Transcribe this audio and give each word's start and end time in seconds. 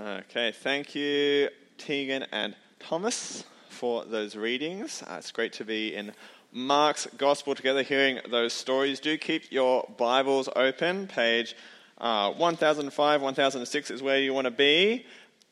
Okay, 0.00 0.50
thank 0.50 0.94
you, 0.94 1.50
Tegan 1.76 2.24
and 2.32 2.56
Thomas, 2.78 3.44
for 3.68 4.06
those 4.06 4.34
readings. 4.34 5.02
Uh, 5.02 5.16
it's 5.18 5.30
great 5.30 5.52
to 5.54 5.64
be 5.64 5.94
in 5.94 6.12
Mark's 6.52 7.06
Gospel 7.18 7.54
together, 7.54 7.82
hearing 7.82 8.18
those 8.30 8.54
stories. 8.54 8.98
Do 8.98 9.18
keep 9.18 9.52
your 9.52 9.86
Bibles 9.98 10.48
open. 10.56 11.06
Page 11.06 11.54
uh, 11.98 12.32
1005, 12.32 13.20
1006 13.20 13.90
is 13.90 14.02
where 14.02 14.18
you 14.18 14.32
want 14.32 14.46
to 14.46 14.50
be. 14.50 15.04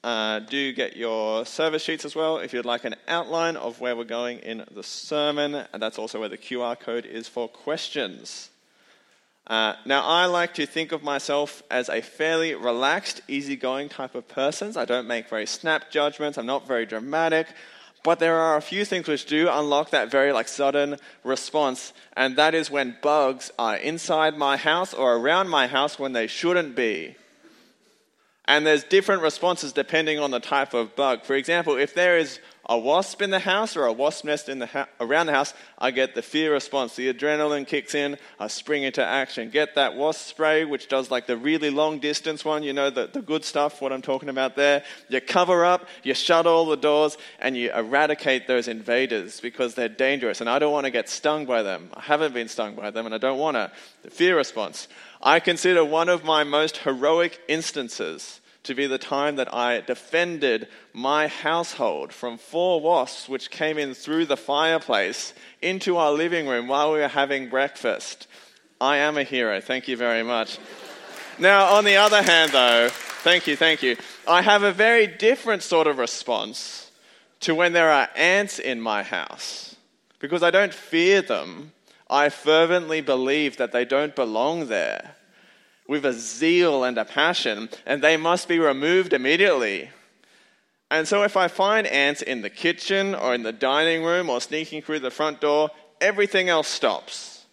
Uh, 0.03 0.39
do 0.39 0.73
get 0.73 0.97
your 0.97 1.45
service 1.45 1.83
sheets 1.83 2.07
as 2.07 2.17
well 2.17 2.39
if 2.39 2.55
you'd 2.55 2.65
like 2.65 2.87
an 2.87 2.95
outline 3.07 3.57
of 3.57 3.83
where 3.83 3.95
we're 3.95 4.05
going 4.05 4.39
in 4.39 4.65
the 4.71 4.83
sermon, 4.83 5.67
and 5.75 5.83
that's 5.83 5.99
also 5.99 6.19
where 6.21 6.31
the 6.31 6.39
QR 6.39 6.81
code 6.81 7.05
is 7.05 7.29
for 7.29 7.49
questions. 7.49 8.49
Uh, 9.49 9.75
now, 9.87 10.05
I 10.05 10.27
like 10.27 10.55
to 10.55 10.67
think 10.67 10.93
of 10.93 11.03
myself 11.03 11.63
as 11.71 11.89
a 11.89 12.03
fairly 12.03 12.55
relaxed, 12.55 13.23
easygoing 13.29 13.89
type 13.89 14.15
of 14.15 14.29
person. 14.29 14.77
I 14.77 14.85
don't 14.85 15.07
make 15.07 15.29
very 15.29 15.47
snap 15.47 15.91
judgments. 15.91 16.37
I'm 16.37 16.45
not 16.45 16.67
very 16.67 16.85
dramatic. 16.85 17.47
But 18.03 18.19
there 18.19 18.37
are 18.37 18.57
a 18.57 18.63
few 18.63 18.85
things 18.85 19.09
which 19.09 19.25
do 19.25 19.49
unlock 19.51 19.91
that 19.91 20.11
very 20.11 20.33
like 20.33 20.49
sudden 20.49 20.97
response, 21.25 21.93
and 22.17 22.37
that 22.37 22.55
is 22.55 22.71
when 22.71 22.97
bugs 23.03 23.51
are 23.59 23.77
inside 23.77 24.37
my 24.37 24.57
house 24.57 24.95
or 24.95 25.17
around 25.17 25.49
my 25.49 25.67
house 25.67 25.99
when 25.99 26.13
they 26.13 26.27
shouldn't 26.27 26.77
be. 26.77 27.17
And 28.45 28.67
there's 28.67 28.85
different 28.85 29.23
responses 29.23 29.73
depending 29.73 30.19
on 30.19 30.31
the 30.31 30.41
type 30.41 30.75
of 30.75 30.95
bug. 30.95 31.25
For 31.25 31.35
example, 31.35 31.77
if 31.77 31.95
there 31.95 32.17
is 32.17 32.39
a 32.69 32.79
wasp 32.79 33.23
in 33.23 33.31
the 33.31 33.39
house 33.39 33.77
or 33.77 33.87
a 33.87 33.93
wasp 33.93 34.25
nest 34.25 34.49
in 34.49 34.59
the 34.59 34.67
ha- 34.67 34.89
around 35.01 35.27
the 35.27 35.33
house, 35.33 35.55
I 35.79 35.91
get 35.91 36.15
the 36.15 36.21
fear 36.21 36.53
response. 36.53 36.97
The 36.97 37.13
adrenaline 37.13 37.67
kicks 37.67 37.95
in, 37.95 38.19
I 38.39 38.49
spring 38.49 38.83
into 38.83 39.03
action. 39.03 39.49
Get 39.49 39.75
that 39.77 39.97
wasp 39.97 40.29
spray, 40.29 40.65
which 40.67 40.89
does 40.89 41.11
like 41.11 41.27
the 41.27 41.37
really 41.37 41.71
long 41.71 41.99
distance 41.99 42.45
one, 42.45 42.63
you 42.63 42.75
know, 42.75 42.91
the, 42.91 43.07
the 43.07 43.23
good 43.23 43.45
stuff, 43.45 43.81
what 43.81 43.93
I'm 43.93 44.03
talking 44.03 44.29
about 44.29 44.55
there. 44.55 44.85
You 45.09 45.21
cover 45.21 45.65
up, 45.65 45.87
you 46.03 46.13
shut 46.13 46.47
all 46.47 46.67
the 46.67 46.77
doors, 46.77 47.17
and 47.39 47.57
you 47.57 47.73
eradicate 47.73 48.47
those 48.47 48.69
invaders 48.69 49.41
because 49.41 49.75
they're 49.75 49.89
dangerous. 49.89 50.41
And 50.43 50.51
I 50.51 50.59
don't 50.59 50.73
want 50.73 50.85
to 50.85 50.91
get 50.91 51.09
stung 51.09 51.47
by 51.47 51.63
them. 51.63 51.89
I 51.95 52.03
haven't 52.03 52.35
been 52.35 52.49
stung 52.49 52.75
by 52.75 52.91
them, 52.91 53.07
and 53.07 53.15
I 53.15 53.19
don't 53.19 53.39
want 53.39 53.55
to. 53.55 53.73
The 54.03 54.11
fear 54.11 54.37
response. 54.37 54.89
I 55.23 55.41
consider 55.41 55.85
one 55.85 56.09
of 56.09 56.23
my 56.23 56.45
most 56.45 56.79
heroic 56.79 57.41
instances 57.49 58.41
to 58.69 58.75
be 58.75 58.87
the 58.87 58.99
time 58.99 59.37
that 59.37 59.53
I 59.53 59.81
defended 59.81 60.69
my 60.93 61.27
household 61.27 62.13
from 62.13 62.37
four 62.37 62.83
wasps 62.83 63.27
which 63.27 63.51
came 63.51 63.79
in 63.79 63.95
through 63.95 64.27
the 64.27 64.37
fireplace 64.37 65.33
into 65.63 65.97
our 65.97 66.13
living 66.13 66.47
room 66.47 66.69
while 66.69 66.93
we 66.93 66.99
were 66.99 67.09
having 67.09 67.49
breakfast. 67.49 68.27
I 68.79 68.99
am 68.99 69.17
a 69.17 69.23
hero. 69.23 69.63
Thank 69.63 69.89
you 69.89 69.97
very 69.97 70.23
much. 70.23 70.59
now, 71.39 71.77
on 71.77 71.85
the 71.85 71.97
other 71.97 72.23
hand, 72.23 72.53
though, 72.53 72.91
thank 72.91 73.47
you, 73.47 73.57
thank 73.57 73.83
you. 73.83 73.97
I 74.27 74.43
have 74.43 74.63
a 74.63 74.73
very 74.73 75.07
different 75.07 75.63
sort 75.63 75.87
of 75.87 75.97
response 75.97 76.91
to 77.41 77.55
when 77.55 77.73
there 77.73 77.91
are 77.91 78.11
ants 78.17 78.59
in 78.59 78.83
my 78.83 79.03
house 79.03 79.77
because 80.19 80.43
I 80.43 80.51
don't 80.51 80.75
fear 80.75 81.23
them. 81.23 81.73
I 82.11 82.29
fervently 82.29 83.01
believe 83.01 83.57
that 83.57 83.73
they 83.73 83.87
don't 83.87 84.15
belong 84.15 84.67
there 84.67 85.15
with 85.89 86.05
a 86.05 86.13
zeal 86.13 86.85
and 86.85 86.97
a 86.99 87.05
passion, 87.05 87.69
and 87.87 88.03
they 88.03 88.17
must 88.17 88.47
be 88.47 88.61
removed 88.61 89.13
immediately. 89.13 89.91
And 90.91 91.09
so, 91.09 91.23
if 91.23 91.37
I 91.37 91.49
find 91.49 91.87
ants 91.87 92.23
in 92.23 92.43
the 92.43 92.51
kitchen 92.51 93.15
or 93.15 93.35
in 93.35 93.43
the 93.43 93.53
dining 93.53 94.05
room 94.05 94.31
or 94.31 94.41
sneaking 94.41 94.83
through 94.83 95.01
the 95.01 95.11
front 95.11 95.41
door, 95.41 95.71
everything 96.01 96.49
else 96.49 96.69
stops. 96.69 97.47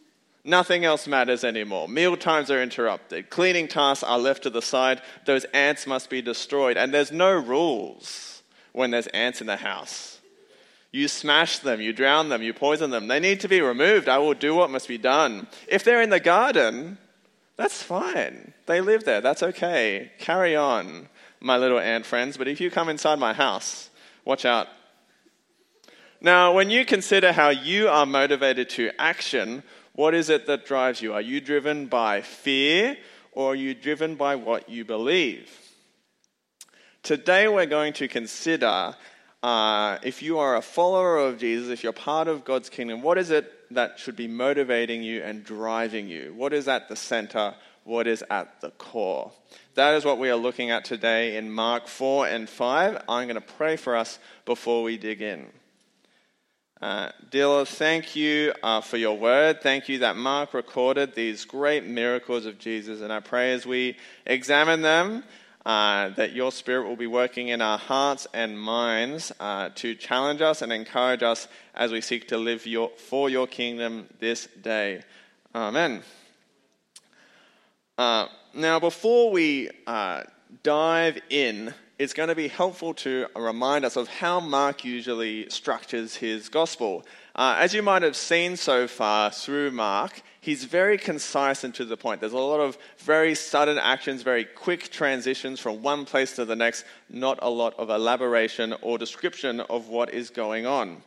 Nothing 0.44 0.86
else 0.86 1.08
matters 1.08 1.44
anymore. 1.44 1.88
Meal 1.88 2.16
times 2.16 2.52
are 2.52 2.62
interrupted. 2.62 3.32
Cleaning 3.32 3.68
tasks 3.68 4.04
are 4.04 4.20
left 4.20 4.44
to 4.44 4.52
the 4.52 4.62
side. 4.62 5.02
Those 5.26 5.44
ants 5.46 5.88
must 5.88 6.08
be 6.08 6.22
destroyed. 6.22 6.78
And 6.78 6.94
there's 6.94 7.12
no 7.12 7.32
rules 7.34 8.44
when 8.72 8.92
there's 8.92 9.08
ants 9.08 9.42
in 9.42 9.48
the 9.48 9.56
house. 9.56 10.20
You 10.92 11.08
smash 11.08 11.60
them, 11.60 11.82
you 11.82 11.94
drown 11.94 12.30
them, 12.30 12.44
you 12.44 12.54
poison 12.54 12.92
them. 12.92 13.08
They 13.08 13.20
need 13.20 13.40
to 13.40 13.48
be 13.48 13.60
removed. 13.60 14.08
I 14.08 14.20
will 14.20 14.36
do 14.36 14.54
what 14.54 14.70
must 14.70 14.88
be 14.88 15.00
done. 15.00 15.48
If 15.68 15.84
they're 15.84 16.02
in 16.02 16.12
the 16.12 16.20
garden, 16.20 17.00
that's 17.58 17.82
fine. 17.82 18.54
They 18.66 18.82
live 18.82 19.06
there. 19.06 19.22
That's 19.22 19.44
okay. 19.44 20.12
Carry 20.20 20.56
on, 20.56 21.08
my 21.40 21.58
little 21.58 21.80
ant 21.80 22.06
friends. 22.06 22.38
But 22.38 22.48
if 22.48 22.60
you 22.60 22.70
come 22.70 22.90
inside 22.90 23.20
my 23.20 23.34
house, 23.34 23.90
watch 24.26 24.46
out. 24.46 24.68
Now, 26.20 26.54
when 26.54 26.70
you 26.70 26.86
consider 26.86 27.32
how 27.32 27.50
you 27.50 27.88
are 27.88 28.06
motivated 28.06 28.70
to 28.72 28.92
action, 29.00 29.64
what 29.94 30.14
is 30.14 30.30
it 30.30 30.48
that 30.48 30.66
drives 30.66 31.02
you? 31.02 31.14
Are 31.14 31.22
you 31.22 31.40
driven 31.40 31.86
by 31.88 32.22
fear 32.22 32.98
or 33.32 33.52
are 33.52 33.56
you 33.56 33.74
driven 33.74 34.16
by 34.16 34.36
what 34.36 34.68
you 34.68 34.84
believe? 34.84 35.50
Today, 37.04 37.48
we're 37.48 37.68
going 37.68 37.94
to 37.94 38.08
consider 38.08 38.96
uh, 39.46 40.00
if 40.02 40.24
you 40.24 40.40
are 40.40 40.56
a 40.56 40.62
follower 40.62 41.20
of 41.20 41.38
Jesus, 41.38 41.70
if 41.70 41.84
you're 41.84 41.94
part 41.94 42.28
of 42.28 42.44
God's 42.44 42.68
kingdom, 42.68 43.04
what 43.04 43.20
is 43.20 43.30
it 43.30 43.54
that 43.70 44.00
should 44.00 44.16
be 44.16 44.28
motivating 44.28 45.04
you 45.04 45.22
and 45.22 45.44
driving 45.44 46.08
you? 46.08 46.34
What 46.36 46.52
is 46.52 46.68
at 46.68 46.90
the 46.90 46.96
center? 46.96 47.54
What 47.84 48.08
is 48.08 48.24
at 48.32 48.60
the 48.62 48.72
core? 48.72 49.32
That 49.76 49.94
is 49.94 50.04
what 50.04 50.18
we 50.18 50.32
are 50.32 50.36
looking 50.36 50.72
at 50.72 50.84
today 50.84 51.38
in 51.38 51.52
Mark 51.52 51.88
4 51.88 52.28
and 52.28 52.50
5. 52.50 53.04
I'm 53.08 53.28
going 53.28 53.36
to 53.36 53.54
pray 53.56 53.76
for 53.76 53.96
us 53.96 54.18
before 54.46 54.82
we 54.82 54.98
dig 54.98 55.22
in. 55.22 55.46
Uh, 56.82 57.12
Lord, 57.32 57.68
thank 57.68 58.16
you 58.16 58.52
uh, 58.64 58.82
for 58.82 58.98
your 58.98 59.16
word. 59.16 59.62
Thank 59.62 59.90
you 59.90 60.00
that 60.00 60.16
Mark 60.16 60.56
recorded 60.56 61.14
these 61.14 61.46
great 61.46 61.86
miracles 61.86 62.48
of 62.48 62.58
Jesus. 62.58 63.02
And 63.02 63.14
I 63.14 63.20
pray 63.20 63.54
as 63.54 63.64
we 63.64 63.96
examine 64.26 64.82
them, 64.82 65.24
uh, 65.66 66.10
that 66.10 66.34
your 66.34 66.52
Spirit 66.52 66.88
will 66.88 66.96
be 66.96 67.08
working 67.08 67.48
in 67.48 67.62
our 67.62 67.78
hearts 67.78 68.28
and 68.34 68.60
minds 68.60 69.32
uh, 69.40 69.70
to 69.76 69.96
challenge 69.96 70.42
us 70.42 70.62
and 70.62 70.72
encourage 70.72 71.24
us 71.24 71.48
as 71.74 71.92
we 71.92 72.02
seek 72.02 72.28
to 72.28 72.38
live 72.38 72.66
your, 72.68 72.90
for 72.98 73.30
your 73.30 73.48
kingdom 73.48 74.08
this 74.20 74.48
day. 74.62 75.02
Amen. 75.56 76.04
Uh, 77.98 78.28
now, 78.54 78.80
before 78.80 79.32
we 79.32 79.70
uh, 79.88 80.24
dive 80.64 81.20
in, 81.30 81.74
it's 81.98 82.14
going 82.14 82.30
to 82.30 82.36
be 82.36 82.50
helpful 82.50 82.94
to 82.94 83.26
remind 83.36 83.86
us 83.86 83.96
of 83.96 84.08
how 84.08 84.40
Mark 84.40 84.84
usually 84.84 85.50
structures 85.50 86.16
his 86.16 86.50
gospel. 86.50 87.06
Uh, 87.34 87.56
as 87.58 87.74
you 87.74 87.82
might 87.82 88.02
have 88.02 88.16
seen 88.16 88.58
so 88.58 88.88
far 88.88 89.32
through 89.32 89.72
Mark, 89.72 90.22
he's 90.46 90.64
very 90.64 90.96
concise 90.96 91.64
and 91.64 91.74
to 91.74 91.84
the 91.84 91.98
point. 91.98 92.20
There's 92.20 92.32
a 92.32 92.38
lot 92.38 92.60
of 92.60 92.78
very 93.00 93.34
sudden 93.34 93.80
actions, 93.80 94.22
very 94.22 94.46
quick 94.46 94.92
transitions 94.92 95.60
from 95.60 95.82
one 95.82 96.06
place 96.06 96.36
to 96.36 96.46
the 96.46 96.56
next, 96.56 96.86
not 97.10 97.40
a 97.42 97.50
lot 97.50 97.74
of 97.80 97.90
elaboration 97.90 98.76
or 98.84 99.00
description 99.00 99.60
of 99.62 99.88
what 99.88 100.14
is 100.14 100.30
going 100.30 100.68
on. 100.68 101.02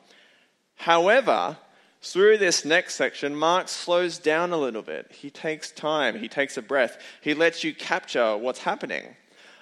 However, 0.75 1.57
through 2.03 2.39
this 2.39 2.65
next 2.65 2.97
section, 2.97 3.37
Mark 3.37 3.69
slows 3.69 4.19
down 4.19 4.53
a 4.53 4.57
little 4.57 4.83
bit. 4.83 5.13
He 5.13 5.31
takes 5.31 5.71
time, 5.71 6.19
he 6.19 6.29
takes 6.29 6.57
a 6.57 6.63
breath, 6.63 6.99
he 7.21 7.33
lets 7.33 7.63
you 7.63 7.73
capture 7.73 8.37
what's 8.37 8.61
happening. 8.61 9.15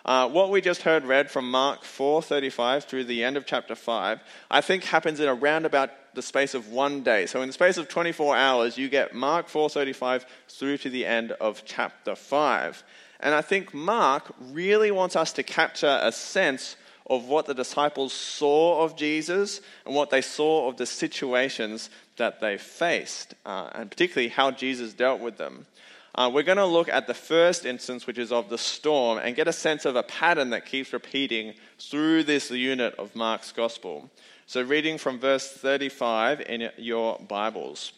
Uh, 0.06 0.26
what 0.26 0.50
we 0.50 0.62
just 0.62 0.82
heard 0.82 1.04
read 1.04 1.30
from 1.30 1.50
Mark 1.50 1.82
4:35 1.82 2.84
through 2.84 3.04
the 3.04 3.22
end 3.22 3.36
of 3.36 3.44
chapter 3.44 3.74
5, 3.74 4.20
I 4.50 4.60
think 4.62 4.84
happens 4.84 5.20
in 5.20 5.28
around 5.28 5.66
about 5.66 5.90
the 6.16 6.22
space 6.22 6.54
of 6.54 6.70
one 6.70 7.02
day. 7.02 7.26
So 7.26 7.42
in 7.42 7.46
the 7.46 7.52
space 7.52 7.76
of 7.76 7.88
24 7.88 8.36
hours, 8.36 8.76
you 8.76 8.88
get 8.88 9.14
Mark 9.14 9.48
4:35 9.48 10.26
through 10.48 10.78
to 10.78 10.90
the 10.90 11.06
end 11.06 11.32
of 11.32 11.62
chapter 11.64 12.16
5. 12.16 12.82
And 13.20 13.34
I 13.34 13.42
think 13.42 13.72
Mark 13.72 14.34
really 14.40 14.90
wants 14.90 15.14
us 15.14 15.32
to 15.34 15.42
capture 15.42 16.00
a 16.02 16.10
sense 16.10 16.76
of 17.08 17.26
what 17.26 17.46
the 17.46 17.54
disciples 17.54 18.12
saw 18.12 18.82
of 18.82 18.96
Jesus 18.96 19.60
and 19.84 19.94
what 19.94 20.10
they 20.10 20.20
saw 20.20 20.68
of 20.68 20.76
the 20.76 20.86
situations 20.86 21.88
that 22.16 22.40
they 22.40 22.58
faced, 22.58 23.34
uh, 23.44 23.70
and 23.74 23.90
particularly 23.90 24.28
how 24.28 24.50
Jesus 24.50 24.92
dealt 24.92 25.20
with 25.20 25.36
them. 25.36 25.66
Uh, 26.16 26.30
we're 26.32 26.42
going 26.42 26.56
to 26.56 26.64
look 26.64 26.88
at 26.88 27.06
the 27.06 27.14
first 27.14 27.66
instance, 27.66 28.06
which 28.06 28.18
is 28.18 28.32
of 28.32 28.48
the 28.48 28.56
storm, 28.56 29.18
and 29.18 29.36
get 29.36 29.46
a 29.46 29.52
sense 29.52 29.84
of 29.84 29.96
a 29.96 30.02
pattern 30.02 30.48
that 30.50 30.64
keeps 30.64 30.92
repeating 30.92 31.52
through 31.78 32.22
this 32.22 32.50
unit 32.50 32.94
of 32.94 33.14
Mark's 33.14 33.52
gospel. 33.52 34.10
So, 34.48 34.62
reading 34.62 34.96
from 34.96 35.18
verse 35.18 35.50
35 35.50 36.40
in 36.42 36.70
your 36.76 37.18
Bibles. 37.18 37.92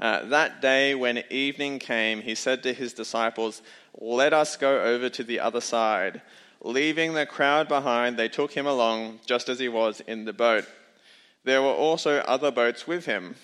Uh, 0.00 0.24
that 0.24 0.60
day, 0.60 0.96
when 0.96 1.22
evening 1.30 1.78
came, 1.78 2.20
he 2.20 2.34
said 2.34 2.64
to 2.64 2.72
his 2.72 2.92
disciples, 2.92 3.62
Let 4.00 4.32
us 4.32 4.56
go 4.56 4.82
over 4.82 5.08
to 5.10 5.22
the 5.22 5.38
other 5.38 5.60
side. 5.60 6.22
Leaving 6.60 7.14
the 7.14 7.24
crowd 7.24 7.68
behind, 7.68 8.16
they 8.16 8.28
took 8.28 8.52
him 8.52 8.66
along 8.66 9.20
just 9.24 9.48
as 9.48 9.60
he 9.60 9.68
was 9.68 10.00
in 10.08 10.24
the 10.24 10.32
boat. 10.32 10.66
There 11.44 11.62
were 11.62 11.68
also 11.68 12.18
other 12.18 12.50
boats 12.50 12.88
with 12.88 13.06
him 13.06 13.36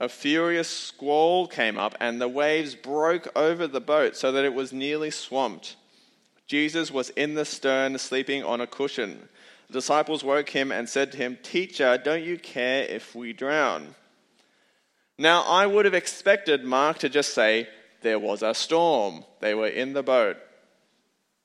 a 0.00 0.08
furious 0.08 0.70
squall 0.70 1.46
came 1.46 1.76
up, 1.76 1.94
and 2.00 2.18
the 2.18 2.28
waves 2.28 2.74
broke 2.74 3.28
over 3.36 3.66
the 3.66 3.82
boat 3.82 4.16
so 4.16 4.32
that 4.32 4.46
it 4.46 4.54
was 4.54 4.72
nearly 4.72 5.10
swamped. 5.10 5.76
Jesus 6.46 6.90
was 6.90 7.10
in 7.10 7.34
the 7.34 7.44
stern, 7.44 7.98
sleeping 7.98 8.42
on 8.42 8.62
a 8.62 8.66
cushion. 8.66 9.28
The 9.70 9.78
disciples 9.78 10.24
woke 10.24 10.50
him 10.50 10.72
and 10.72 10.88
said 10.88 11.12
to 11.12 11.18
him, 11.18 11.38
Teacher, 11.44 11.96
don't 11.96 12.24
you 12.24 12.38
care 12.38 12.82
if 12.82 13.14
we 13.14 13.32
drown? 13.32 13.94
Now, 15.16 15.44
I 15.46 15.64
would 15.64 15.84
have 15.84 15.94
expected 15.94 16.64
Mark 16.64 16.98
to 16.98 17.08
just 17.08 17.34
say, 17.34 17.68
There 18.00 18.18
was 18.18 18.42
a 18.42 18.52
storm. 18.52 19.24
They 19.38 19.54
were 19.54 19.68
in 19.68 19.92
the 19.92 20.02
boat. 20.02 20.38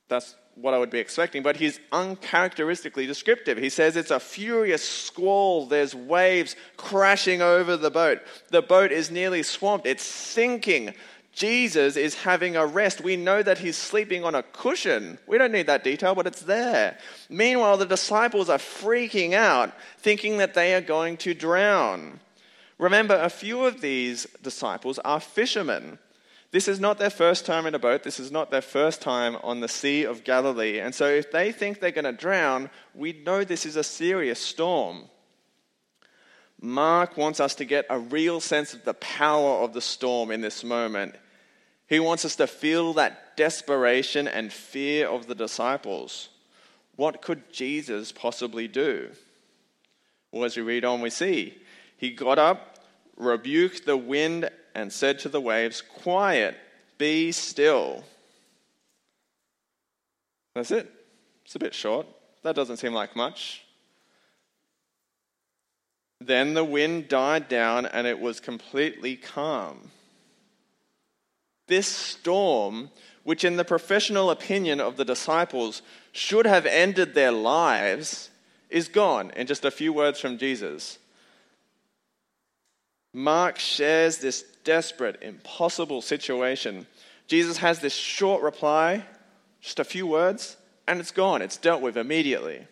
That's 0.07 0.36
what 0.56 0.74
I 0.74 0.80
would 0.80 0.89
be 0.89 0.98
expecting, 0.98 1.44
but 1.44 1.57
he's 1.57 1.80
uncharacteristically 1.92 3.06
descriptive. 3.06 3.60
He 3.60 3.69
says 3.69 3.95
it's 3.95 4.10
a 4.10 4.19
furious 4.19 4.88
squall, 4.88 5.68
there's 5.68 5.94
waves 5.94 6.56
crashing 6.78 7.44
over 7.44 7.78
the 7.78 7.92
boat. 7.92 8.21
The 8.50 8.63
boat 8.63 8.92
is 8.92 9.12
nearly 9.12 9.44
swamped, 9.44 9.86
it's 9.86 10.04
sinking. 10.04 10.95
Jesus 11.36 11.98
is 11.98 12.16
having 12.16 12.56
a 12.56 12.66
rest. 12.66 13.02
We 13.02 13.18
know 13.18 13.44
that 13.44 13.58
he's 13.58 13.76
sleeping 13.76 14.24
on 14.24 14.36
a 14.36 14.42
cushion. 14.42 15.20
We 15.28 15.38
don't 15.38 15.52
need 15.52 15.68
that 15.68 15.84
detail, 15.84 16.16
but 16.16 16.28
it's 16.28 16.42
there. 16.42 16.98
Meanwhile, 17.30 17.76
the 17.76 17.86
disciples 17.86 18.50
are 18.50 18.58
freaking 18.58 19.34
out, 19.34 19.74
thinking 19.98 20.38
that 20.38 20.54
they 20.54 20.74
are 20.74 20.82
going 20.82 21.18
to 21.18 21.34
drown. 21.34 22.22
Remember, 22.78 23.16
a 23.16 23.30
few 23.30 23.66
of 23.66 23.82
these 23.82 24.26
disciples 24.42 24.98
are 25.00 25.20
fishermen. 25.20 26.00
This 26.52 26.70
is 26.70 26.80
not 26.80 27.00
their 27.00 27.10
first 27.10 27.46
time 27.46 27.66
in 27.66 27.76
a 27.76 27.80
boat. 27.80 28.04
This 28.04 28.20
is 28.20 28.31
not 28.31 28.50
their 28.50 28.62
first 28.62 29.02
time 29.02 29.36
on 29.44 29.60
the 29.60 29.68
Sea 29.68 30.06
of 30.06 30.24
Galilee. 30.24 30.80
And 30.80 30.96
so, 30.96 31.08
if 31.08 31.34
they 31.34 31.52
think 31.52 31.81
they're 31.81 31.92
going 31.92 32.06
to 32.06 32.14
drown, 32.14 32.70
we 32.94 33.12
know 33.12 33.44
this 33.44 33.66
is 33.66 33.76
a 33.76 33.84
serious 33.84 34.40
storm. 34.40 35.10
Mark 36.62 37.18
wants 37.18 37.42
us 37.42 37.56
to 37.56 37.66
get 37.66 37.86
a 37.90 38.00
real 38.00 38.40
sense 38.40 38.74
of 38.74 38.86
the 38.86 38.94
power 38.94 39.64
of 39.64 39.74
the 39.74 39.81
storm 39.81 40.31
in 40.31 40.40
this 40.40 40.64
moment. 40.64 41.16
He 41.88 42.00
wants 42.00 42.26
us 42.26 42.36
to 42.38 42.48
feel 42.48 42.94
that 42.94 43.38
desperation 43.38 44.28
and 44.28 44.52
fear 44.52 45.08
of 45.08 45.28
the 45.28 45.36
disciples. 45.36 46.30
What 46.96 47.22
could 47.22 47.52
Jesus 47.52 48.12
possibly 48.12 48.68
do? 48.68 49.10
Well, 50.32 50.46
as 50.46 50.58
we 50.58 50.64
read 50.64 50.86
on, 50.86 51.02
we 51.02 51.10
see 51.10 51.58
he 51.98 52.12
got 52.12 52.40
up, 52.40 52.80
rebuked 53.18 53.86
the 53.86 53.98
wind 53.98 54.50
and 54.74 54.92
said 54.92 55.20
to 55.20 55.30
the 55.30 55.42
waves, 55.42 55.82
Quiet, 55.82 56.58
be 56.98 57.32
still. 57.32 58.04
That's 60.54 60.72
it. 60.72 60.92
It's 61.46 61.56
a 61.56 61.60
bit 61.60 61.74
short. 61.74 62.08
That 62.44 62.56
doesn't 62.56 62.78
seem 62.78 62.94
like 62.94 63.16
much. 63.16 63.64
Then 66.22 66.54
the 66.54 66.64
wind 66.64 67.08
died 67.08 67.48
down 67.48 67.86
and 67.86 68.08
it 68.08 68.20
was 68.20 68.40
completely 68.40 69.16
calm. 69.16 69.92
This 71.68 71.88
storm, 71.88 72.92
which 73.24 73.44
in 73.44 73.58
the 73.58 73.66
professional 73.66 74.30
opinion 74.30 74.80
of 74.80 74.98
the 74.98 75.06
disciples 75.06 75.82
should 76.12 76.46
have 76.46 76.66
ended 76.66 77.14
their 77.14 77.32
lives, 77.32 78.30
is 78.70 78.88
gone 78.88 79.32
in 79.36 79.48
just 79.48 79.66
a 79.66 79.72
few 79.72 79.92
words 79.92 80.20
from 80.20 80.38
Jesus. 80.38 81.00
Mark 83.14 83.58
shares 83.58 84.18
this 84.18 84.44
desperate, 84.64 85.22
impossible 85.22 86.02
situation. 86.02 86.86
Jesus 87.28 87.58
has 87.58 87.80
this 87.80 87.94
short 87.94 88.42
reply, 88.44 89.06
just 89.62 89.80
a 89.80 89.86
few 89.86 90.06
words, 90.06 90.58
and 90.88 91.00
it's 91.00 91.12
gone. 91.12 91.42
It's 91.42 91.58
dealt 91.58 91.82
with 91.82 91.98
immediately. 91.98 92.68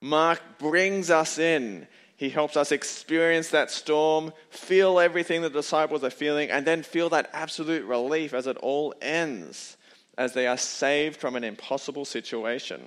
Mark 0.00 0.40
brings 0.58 1.10
us 1.10 1.38
in. 1.38 1.86
He 2.22 2.30
helps 2.30 2.56
us 2.56 2.70
experience 2.70 3.48
that 3.48 3.68
storm, 3.68 4.32
feel 4.48 5.00
everything 5.00 5.42
the 5.42 5.50
disciples 5.50 6.04
are 6.04 6.10
feeling, 6.10 6.50
and 6.50 6.64
then 6.64 6.84
feel 6.84 7.08
that 7.08 7.28
absolute 7.32 7.84
relief 7.84 8.32
as 8.32 8.46
it 8.46 8.56
all 8.58 8.94
ends, 9.02 9.76
as 10.16 10.32
they 10.32 10.46
are 10.46 10.56
saved 10.56 11.16
from 11.16 11.34
an 11.34 11.42
impossible 11.42 12.04
situation. 12.04 12.80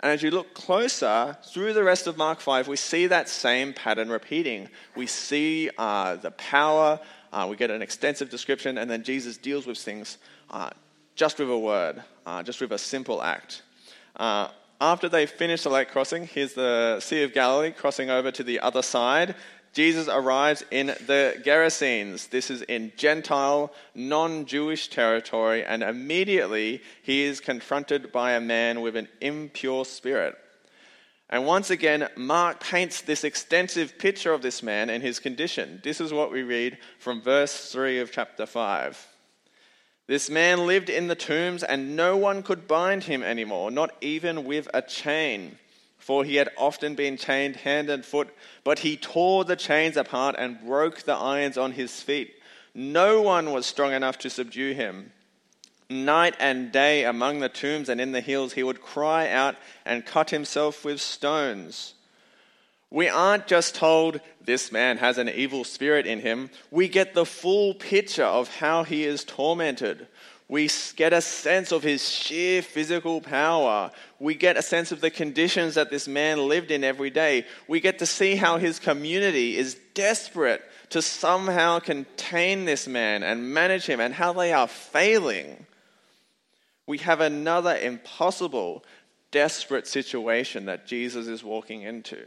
And 0.00 0.12
as 0.12 0.22
you 0.22 0.30
look 0.30 0.52
closer 0.52 1.38
through 1.46 1.72
the 1.72 1.82
rest 1.82 2.06
of 2.06 2.18
Mark 2.18 2.40
5, 2.40 2.68
we 2.68 2.76
see 2.76 3.06
that 3.06 3.30
same 3.30 3.72
pattern 3.72 4.10
repeating. 4.10 4.68
We 4.94 5.06
see 5.06 5.70
uh, 5.78 6.16
the 6.16 6.32
power, 6.32 7.00
uh, 7.32 7.46
we 7.48 7.56
get 7.56 7.70
an 7.70 7.80
extensive 7.80 8.28
description, 8.28 8.76
and 8.76 8.90
then 8.90 9.02
Jesus 9.02 9.38
deals 9.38 9.64
with 9.64 9.78
things 9.78 10.18
uh, 10.50 10.68
just 11.14 11.38
with 11.38 11.48
a 11.48 11.58
word, 11.58 12.02
uh, 12.26 12.42
just 12.42 12.60
with 12.60 12.72
a 12.72 12.78
simple 12.78 13.22
act. 13.22 13.62
After 14.82 15.08
they 15.08 15.26
finish 15.26 15.62
the 15.62 15.70
lake 15.70 15.92
crossing, 15.92 16.26
here's 16.26 16.54
the 16.54 16.98
Sea 16.98 17.22
of 17.22 17.32
Galilee 17.32 17.70
crossing 17.70 18.10
over 18.10 18.32
to 18.32 18.42
the 18.42 18.58
other 18.58 18.82
side. 18.82 19.36
Jesus 19.72 20.08
arrives 20.08 20.64
in 20.72 20.88
the 20.88 21.40
Gerasenes. 21.46 22.28
This 22.30 22.50
is 22.50 22.62
in 22.62 22.90
Gentile, 22.96 23.72
non 23.94 24.44
Jewish 24.44 24.88
territory, 24.88 25.64
and 25.64 25.84
immediately 25.84 26.82
he 27.00 27.22
is 27.22 27.38
confronted 27.38 28.10
by 28.10 28.32
a 28.32 28.40
man 28.40 28.80
with 28.80 28.96
an 28.96 29.06
impure 29.20 29.84
spirit. 29.84 30.36
And 31.30 31.46
once 31.46 31.70
again, 31.70 32.08
Mark 32.16 32.58
paints 32.58 33.02
this 33.02 33.22
extensive 33.22 33.96
picture 34.00 34.32
of 34.32 34.42
this 34.42 34.64
man 34.64 34.90
and 34.90 35.00
his 35.00 35.20
condition. 35.20 35.80
This 35.84 36.00
is 36.00 36.12
what 36.12 36.32
we 36.32 36.42
read 36.42 36.76
from 36.98 37.22
verse 37.22 37.70
3 37.70 38.00
of 38.00 38.10
chapter 38.10 38.46
5. 38.46 39.11
This 40.06 40.28
man 40.28 40.66
lived 40.66 40.90
in 40.90 41.08
the 41.08 41.14
tombs, 41.14 41.62
and 41.62 41.96
no 41.96 42.16
one 42.16 42.42
could 42.42 42.66
bind 42.66 43.04
him 43.04 43.22
anymore, 43.22 43.70
not 43.70 43.90
even 44.00 44.44
with 44.44 44.68
a 44.74 44.82
chain 44.82 45.58
for 46.02 46.24
he 46.24 46.34
had 46.34 46.50
often 46.58 46.96
been 46.96 47.16
chained 47.16 47.54
hand 47.54 47.88
and 47.88 48.04
foot, 48.04 48.28
but 48.64 48.80
he 48.80 48.96
tore 48.96 49.44
the 49.44 49.54
chains 49.54 49.96
apart 49.96 50.34
and 50.36 50.60
broke 50.60 51.02
the 51.02 51.14
irons 51.14 51.56
on 51.56 51.72
his 51.72 52.02
feet. 52.02 52.34
No 52.74 53.22
one 53.22 53.52
was 53.52 53.66
strong 53.66 53.92
enough 53.92 54.18
to 54.18 54.30
subdue 54.30 54.74
him. 54.74 55.12
Night 55.88 56.34
and 56.40 56.72
day 56.72 57.04
among 57.04 57.38
the 57.38 57.48
tombs 57.48 57.88
and 57.88 58.00
in 58.00 58.10
the 58.10 58.20
hills, 58.20 58.54
he 58.54 58.64
would 58.64 58.82
cry 58.82 59.28
out 59.30 59.54
and 59.84 60.04
cut 60.04 60.30
himself 60.30 60.84
with 60.84 61.00
stones. 61.00 61.94
We 62.92 63.08
aren't 63.08 63.46
just 63.46 63.74
told 63.74 64.20
this 64.44 64.70
man 64.70 64.98
has 64.98 65.18
an 65.18 65.28
evil 65.28 65.64
spirit 65.64 66.06
in 66.06 66.20
him, 66.20 66.50
we 66.70 66.88
get 66.88 67.14
the 67.14 67.26
full 67.26 67.74
picture 67.74 68.24
of 68.24 68.54
how 68.56 68.84
he 68.84 69.04
is 69.04 69.24
tormented 69.24 70.06
we 70.52 70.68
get 70.96 71.14
a 71.14 71.22
sense 71.22 71.72
of 71.72 71.82
his 71.82 72.06
sheer 72.06 72.60
physical 72.60 73.22
power. 73.22 73.90
We 74.18 74.34
get 74.34 74.58
a 74.58 74.62
sense 74.62 74.92
of 74.92 75.00
the 75.00 75.08
conditions 75.08 75.76
that 75.76 75.90
this 75.90 76.06
man 76.06 76.46
lived 76.46 76.70
in 76.70 76.84
every 76.84 77.08
day. 77.08 77.46
We 77.68 77.80
get 77.80 78.00
to 78.00 78.06
see 78.06 78.36
how 78.36 78.58
his 78.58 78.78
community 78.78 79.56
is 79.56 79.80
desperate 79.94 80.60
to 80.90 81.00
somehow 81.00 81.78
contain 81.78 82.66
this 82.66 82.86
man 82.86 83.22
and 83.22 83.54
manage 83.54 83.86
him, 83.86 83.98
and 83.98 84.12
how 84.12 84.34
they 84.34 84.52
are 84.52 84.68
failing. 84.68 85.64
We 86.86 86.98
have 86.98 87.22
another 87.22 87.74
impossible, 87.74 88.84
desperate 89.30 89.86
situation 89.86 90.66
that 90.66 90.86
Jesus 90.86 91.28
is 91.28 91.42
walking 91.42 91.80
into. 91.80 92.26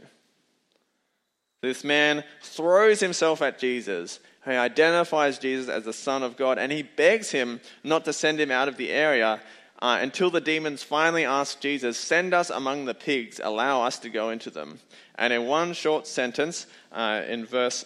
This 1.66 1.84
man 1.84 2.24
throws 2.40 3.00
himself 3.00 3.42
at 3.42 3.58
Jesus 3.58 4.20
he 4.46 4.52
identifies 4.52 5.40
Jesus 5.40 5.68
as 5.68 5.84
the 5.84 5.92
Son 5.92 6.22
of 6.22 6.36
God 6.36 6.58
and 6.58 6.70
he 6.70 6.82
begs 6.82 7.32
him 7.32 7.60
not 7.82 8.04
to 8.04 8.12
send 8.12 8.40
him 8.40 8.52
out 8.52 8.68
of 8.68 8.76
the 8.76 8.90
area 8.90 9.40
uh, 9.82 9.98
until 10.00 10.30
the 10.30 10.40
demons 10.40 10.84
finally 10.84 11.24
ask 11.24 11.60
Jesus, 11.60 11.98
Send 11.98 12.32
us 12.32 12.48
among 12.48 12.84
the 12.84 12.94
pigs, 12.94 13.40
allow 13.42 13.82
us 13.82 13.98
to 13.98 14.08
go 14.08 14.30
into 14.30 14.50
them. 14.50 14.78
And 15.16 15.32
in 15.32 15.46
one 15.46 15.72
short 15.72 16.06
sentence, 16.06 16.66
uh, 16.92 17.22
in 17.28 17.44
verse 17.44 17.84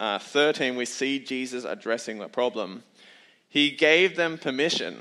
uh, 0.00 0.18
13, 0.18 0.76
we 0.76 0.84
see 0.84 1.20
Jesus 1.20 1.64
addressing 1.64 2.18
the 2.18 2.28
problem. 2.28 2.82
He 3.48 3.70
gave 3.70 4.16
them 4.16 4.36
permission, 4.36 4.98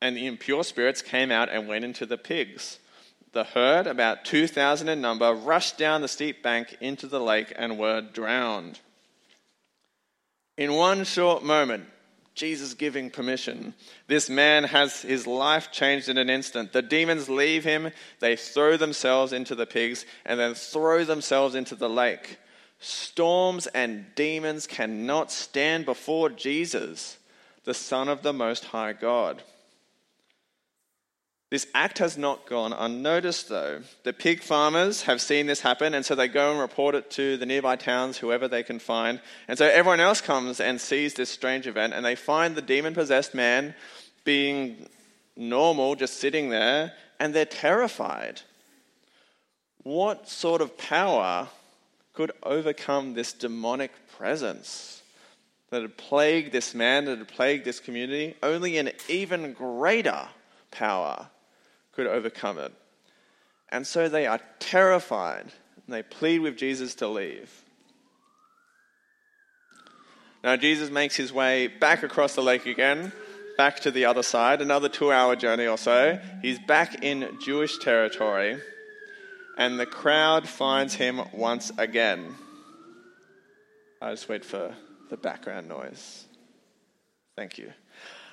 and 0.00 0.16
the 0.16 0.26
impure 0.26 0.64
spirits 0.64 1.02
came 1.02 1.30
out 1.30 1.50
and 1.50 1.68
went 1.68 1.84
into 1.84 2.06
the 2.06 2.18
pigs. 2.18 2.78
The 3.36 3.44
herd, 3.44 3.86
about 3.86 4.24
2,000 4.24 4.88
in 4.88 5.02
number, 5.02 5.34
rushed 5.34 5.76
down 5.76 6.00
the 6.00 6.08
steep 6.08 6.42
bank 6.42 6.74
into 6.80 7.06
the 7.06 7.20
lake 7.20 7.52
and 7.54 7.78
were 7.78 8.00
drowned. 8.00 8.80
In 10.56 10.72
one 10.72 11.04
short 11.04 11.44
moment, 11.44 11.84
Jesus 12.34 12.72
giving 12.72 13.10
permission. 13.10 13.74
This 14.06 14.30
man 14.30 14.64
has 14.64 15.02
his 15.02 15.26
life 15.26 15.70
changed 15.70 16.08
in 16.08 16.16
an 16.16 16.30
instant. 16.30 16.72
The 16.72 16.80
demons 16.80 17.28
leave 17.28 17.62
him, 17.62 17.90
they 18.20 18.36
throw 18.36 18.78
themselves 18.78 19.34
into 19.34 19.54
the 19.54 19.66
pigs, 19.66 20.06
and 20.24 20.40
then 20.40 20.54
throw 20.54 21.04
themselves 21.04 21.54
into 21.54 21.74
the 21.74 21.90
lake. 21.90 22.38
Storms 22.78 23.66
and 23.66 24.06
demons 24.14 24.66
cannot 24.66 25.30
stand 25.30 25.84
before 25.84 26.30
Jesus, 26.30 27.18
the 27.64 27.74
Son 27.74 28.08
of 28.08 28.22
the 28.22 28.32
Most 28.32 28.64
High 28.64 28.94
God. 28.94 29.42
This 31.48 31.68
act 31.74 31.98
has 31.98 32.18
not 32.18 32.46
gone 32.46 32.72
unnoticed, 32.72 33.48
though. 33.48 33.82
The 34.02 34.12
pig 34.12 34.42
farmers 34.42 35.02
have 35.02 35.20
seen 35.20 35.46
this 35.46 35.60
happen, 35.60 35.94
and 35.94 36.04
so 36.04 36.16
they 36.16 36.26
go 36.26 36.50
and 36.50 36.58
report 36.58 36.96
it 36.96 37.08
to 37.12 37.36
the 37.36 37.46
nearby 37.46 37.76
towns, 37.76 38.18
whoever 38.18 38.48
they 38.48 38.64
can 38.64 38.80
find. 38.80 39.20
And 39.46 39.56
so 39.56 39.64
everyone 39.64 40.00
else 40.00 40.20
comes 40.20 40.58
and 40.58 40.80
sees 40.80 41.14
this 41.14 41.30
strange 41.30 41.68
event, 41.68 41.94
and 41.94 42.04
they 42.04 42.16
find 42.16 42.56
the 42.56 42.62
demon 42.62 42.94
possessed 42.94 43.32
man 43.32 43.76
being 44.24 44.88
normal, 45.36 45.94
just 45.94 46.18
sitting 46.18 46.48
there, 46.48 46.92
and 47.20 47.32
they're 47.32 47.44
terrified. 47.44 48.40
What 49.84 50.28
sort 50.28 50.60
of 50.60 50.76
power 50.76 51.46
could 52.12 52.32
overcome 52.42 53.14
this 53.14 53.32
demonic 53.32 53.92
presence 54.18 55.00
that 55.70 55.82
had 55.82 55.96
plagued 55.96 56.50
this 56.50 56.74
man, 56.74 57.04
that 57.04 57.18
had 57.18 57.28
plagued 57.28 57.64
this 57.64 57.78
community? 57.78 58.34
Only 58.42 58.78
an 58.78 58.90
even 59.08 59.52
greater 59.52 60.26
power 60.72 61.28
could 61.96 62.06
overcome 62.06 62.58
it. 62.58 62.72
And 63.70 63.86
so 63.86 64.08
they 64.08 64.26
are 64.26 64.40
terrified 64.60 65.46
and 65.86 65.94
they 65.94 66.02
plead 66.02 66.40
with 66.40 66.56
Jesus 66.56 66.94
to 66.96 67.08
leave. 67.08 67.50
Now, 70.44 70.56
Jesus 70.56 70.90
makes 70.90 71.16
his 71.16 71.32
way 71.32 71.66
back 71.66 72.04
across 72.04 72.34
the 72.34 72.42
lake 72.42 72.66
again, 72.66 73.12
back 73.56 73.80
to 73.80 73.90
the 73.90 74.04
other 74.04 74.22
side, 74.22 74.60
another 74.60 74.88
two 74.88 75.10
hour 75.10 75.34
journey 75.34 75.66
or 75.66 75.78
so. 75.78 76.20
He's 76.42 76.60
back 76.60 77.02
in 77.02 77.38
Jewish 77.40 77.78
territory, 77.78 78.60
and 79.58 79.80
the 79.80 79.86
crowd 79.86 80.46
finds 80.46 80.94
him 80.94 81.20
once 81.32 81.72
again. 81.78 82.36
I 84.00 84.10
just 84.10 84.28
wait 84.28 84.44
for 84.44 84.72
the 85.10 85.16
background 85.16 85.68
noise. 85.68 86.26
Thank 87.36 87.58
you. 87.58 87.72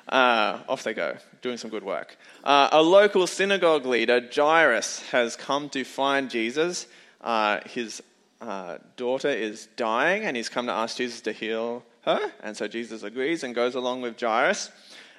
Uh, 0.10 0.60
off 0.68 0.84
they 0.84 0.94
go, 0.94 1.16
doing 1.42 1.58
some 1.58 1.70
good 1.70 1.84
work. 1.84 2.18
Uh, 2.44 2.70
a 2.72 2.82
local 2.82 3.26
synagogue 3.26 3.86
leader, 3.86 4.22
Jairus, 4.34 5.00
has 5.12 5.36
come 5.36 5.70
to 5.70 5.84
find 5.84 6.30
Jesus. 6.30 6.88
Uh, 7.22 7.62
his 7.66 8.02
daughter 8.98 9.30
is 9.30 9.70
dying, 9.78 10.24
and 10.24 10.36
he's 10.36 10.50
come 10.50 10.66
to 10.66 10.74
ask 10.74 10.98
Jesus 10.98 11.22
to 11.22 11.32
heal 11.32 11.84
her. 12.02 12.32
And 12.42 12.58
so 12.58 12.68
Jesus 12.68 13.04
agrees 13.04 13.44
and 13.44 13.56
goes 13.56 13.76
along 13.76 14.02
with 14.02 14.20
Jairus. 14.20 14.70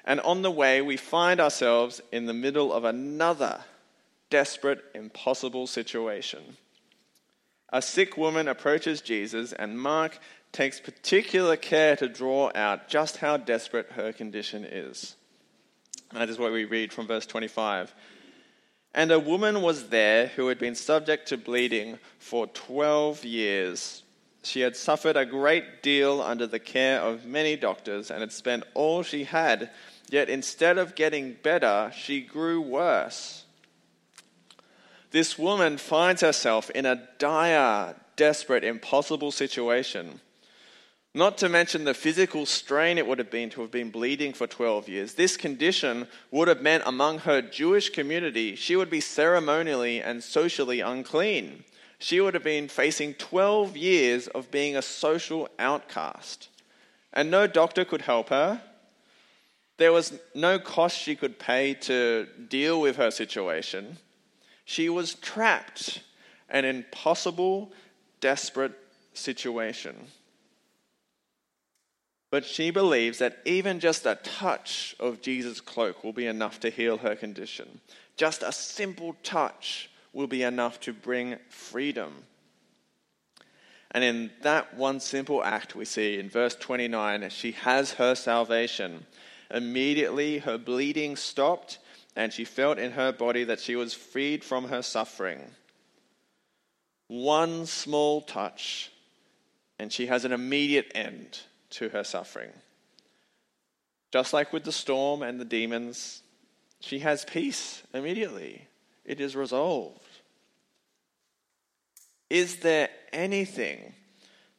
And 0.05 0.19
on 0.21 0.43
the 0.43 0.51
way, 0.51 0.83
we 0.83 0.97
find 0.97 1.39
ourselves 1.39 1.99
in 2.11 2.27
the 2.27 2.33
middle 2.33 2.71
of 2.71 2.83
another 2.83 3.61
desperate, 4.29 4.83
impossible 4.93 5.65
situation. 5.65 6.57
A 7.69 7.81
sick 7.81 8.15
woman 8.15 8.47
approaches 8.47 9.01
Jesus, 9.01 9.51
and 9.51 9.79
Mark 9.79 10.19
takes 10.55 10.79
particular 10.79 11.57
care 11.57 11.97
to 11.97 12.07
draw 12.07 12.49
out 12.55 12.87
just 12.87 13.17
how 13.17 13.35
desperate 13.35 13.91
her 13.91 14.13
condition 14.13 14.63
is. 14.63 15.15
That 16.13 16.29
is 16.29 16.39
what 16.39 16.53
we 16.53 16.63
read 16.63 16.93
from 16.93 17.07
verse 17.07 17.25
25. 17.25 17.93
And 18.93 19.11
a 19.11 19.19
woman 19.19 19.61
was 19.61 19.89
there 19.89 20.27
who 20.27 20.47
had 20.47 20.57
been 20.57 20.75
subject 20.75 21.27
to 21.27 21.37
bleeding 21.37 21.99
for 22.19 22.47
12 22.47 23.25
years. 23.25 24.03
She 24.43 24.61
had 24.61 24.77
suffered 24.77 25.17
a 25.17 25.25
great 25.25 25.83
deal 25.83 26.21
under 26.21 26.47
the 26.47 26.59
care 26.59 27.01
of 27.01 27.25
many 27.25 27.57
doctors 27.57 28.09
and 28.09 28.21
had 28.21 28.31
spent 28.31 28.63
all 28.73 29.03
she 29.03 29.25
had, 29.25 29.69
yet 30.09 30.29
instead 30.29 30.77
of 30.77 30.95
getting 30.95 31.33
better, 31.33 31.91
she 31.93 32.21
grew 32.21 32.61
worse. 32.61 33.43
This 35.11 35.37
woman 35.37 35.77
finds 35.77 36.21
herself 36.21 36.69
in 36.69 36.85
a 36.85 37.07
dire, 37.17 37.95
desperate, 38.15 38.63
impossible 38.63 39.31
situation. 39.31 40.21
Not 41.15 41.37
to 41.37 41.47
mention 41.47 41.85
the 41.85 41.93
physical 41.93 42.45
strain 42.45 42.97
it 42.97 43.07
would 43.07 43.19
have 43.19 43.31
been 43.31 43.49
to 43.51 43.61
have 43.61 43.71
been 43.71 43.89
bleeding 43.89 44.33
for 44.33 44.47
12 44.47 44.89
years. 44.89 45.13
This 45.13 45.37
condition 45.37 46.07
would 46.29 46.49
have 46.49 46.61
meant 46.61 46.83
among 46.85 47.19
her 47.19 47.41
Jewish 47.41 47.89
community, 47.89 48.57
she 48.57 48.75
would 48.75 48.89
be 48.89 48.99
ceremonially 48.99 50.01
and 50.01 50.21
socially 50.21 50.81
unclean. 50.81 51.63
She 51.99 52.19
would 52.19 52.33
have 52.33 52.43
been 52.43 52.67
facing 52.67 53.13
12 53.13 53.77
years 53.77 54.27
of 54.27 54.51
being 54.51 54.75
a 54.75 54.81
social 54.81 55.47
outcast. 55.57 56.49
And 57.13 57.31
no 57.31 57.47
doctor 57.47 57.85
could 57.85 58.01
help 58.01 58.27
her. 58.27 58.61
There 59.77 59.93
was 59.93 60.19
no 60.33 60.59
cost 60.59 60.99
she 60.99 61.15
could 61.15 61.39
pay 61.39 61.75
to 61.75 62.27
deal 62.49 62.81
with 62.81 62.97
her 62.97 63.09
situation. 63.09 63.99
She 64.65 64.89
was 64.89 65.13
trapped, 65.13 66.01
an 66.49 66.65
impossible, 66.65 67.71
desperate 68.19 68.77
situation. 69.13 69.95
But 72.31 72.45
she 72.45 72.71
believes 72.71 73.19
that 73.19 73.37
even 73.45 73.79
just 73.79 74.05
a 74.05 74.19
touch 74.23 74.95
of 74.99 75.21
Jesus' 75.21 75.61
cloak 75.61 76.03
will 76.03 76.13
be 76.13 76.25
enough 76.25 76.59
to 76.61 76.69
heal 76.69 76.97
her 76.97 77.15
condition. 77.15 77.79
Just 78.17 78.43
a 78.43 78.51
simple 78.51 79.15
touch 79.23 79.89
will 80.13 80.27
be 80.27 80.43
enough 80.43 80.79
to 80.81 80.93
bring 80.93 81.37
freedom. 81.49 82.23
And 83.91 84.03
in 84.03 84.31
that 84.41 84.73
one 84.75 84.99
simple 84.99 85.43
act, 85.43 85.75
we 85.75 85.85
see 85.85 86.19
in 86.19 86.29
verse 86.29 86.55
29, 86.55 87.29
she 87.29 87.51
has 87.51 87.93
her 87.93 88.15
salvation. 88.15 89.05
Immediately, 89.51 90.39
her 90.39 90.57
bleeding 90.57 91.15
stopped, 91.15 91.77
and 92.15 92.33
she 92.33 92.43
felt 92.43 92.79
in 92.79 92.93
her 92.93 93.11
body 93.11 93.43
that 93.43 93.59
she 93.59 93.75
was 93.75 93.93
freed 93.93 94.43
from 94.43 94.69
her 94.69 94.81
suffering. 94.81 95.39
One 97.07 97.65
small 97.65 98.21
touch, 98.21 98.91
and 99.77 99.93
she 99.93 100.07
has 100.07 100.25
an 100.25 100.31
immediate 100.31 100.91
end 100.95 101.39
to 101.75 101.89
her 101.89 102.03
suffering. 102.03 102.51
Just 104.11 104.33
like 104.33 104.53
with 104.53 104.63
the 104.63 104.71
storm 104.71 105.21
and 105.21 105.39
the 105.39 105.45
demons, 105.45 106.21
she 106.79 106.99
has 106.99 107.25
peace 107.25 107.83
immediately. 107.93 108.67
It 109.03 109.19
is 109.19 109.35
resolved. 109.35 110.01
Is 112.29 112.57
there 112.57 112.89
anything 113.13 113.93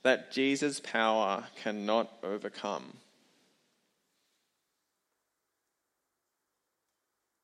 that 0.03 0.31
Jesus' 0.31 0.81
power 0.81 1.45
cannot 1.63 2.11
overcome? 2.23 2.99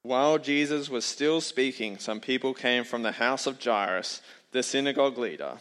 While 0.03 0.39
Jesus 0.39 0.89
was 0.89 1.05
still 1.05 1.41
speaking, 1.41 1.99
some 1.99 2.21
people 2.21 2.55
came 2.55 2.85
from 2.85 3.03
the 3.03 3.13
house 3.13 3.47
of 3.47 3.63
Jairus, 3.63 4.21
the 4.51 4.63
synagogue 4.63 5.17
leader. 5.17 5.59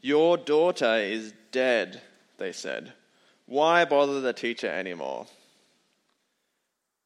Your 0.00 0.36
daughter 0.36 0.96
is 0.96 1.32
dead, 1.52 2.00
they 2.38 2.52
said. 2.52 2.94
Why 3.46 3.84
bother 3.84 4.20
the 4.20 4.32
teacher 4.32 4.68
anymore? 4.68 5.26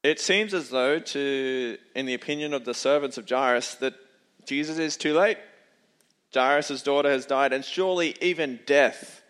It 0.02 0.20
seems 0.20 0.54
as 0.54 0.70
though, 0.70 1.00
to, 1.00 1.78
in 1.94 2.06
the 2.06 2.14
opinion 2.14 2.54
of 2.54 2.64
the 2.64 2.74
servants 2.74 3.18
of 3.18 3.28
Jairus, 3.28 3.74
that 3.76 3.94
Jesus 4.46 4.78
is 4.78 4.96
too 4.96 5.14
late. 5.14 5.38
Jairus' 6.32 6.82
daughter 6.82 7.10
has 7.10 7.26
died, 7.26 7.52
and 7.52 7.64
surely 7.64 8.16
even 8.20 8.60
death 8.66 9.22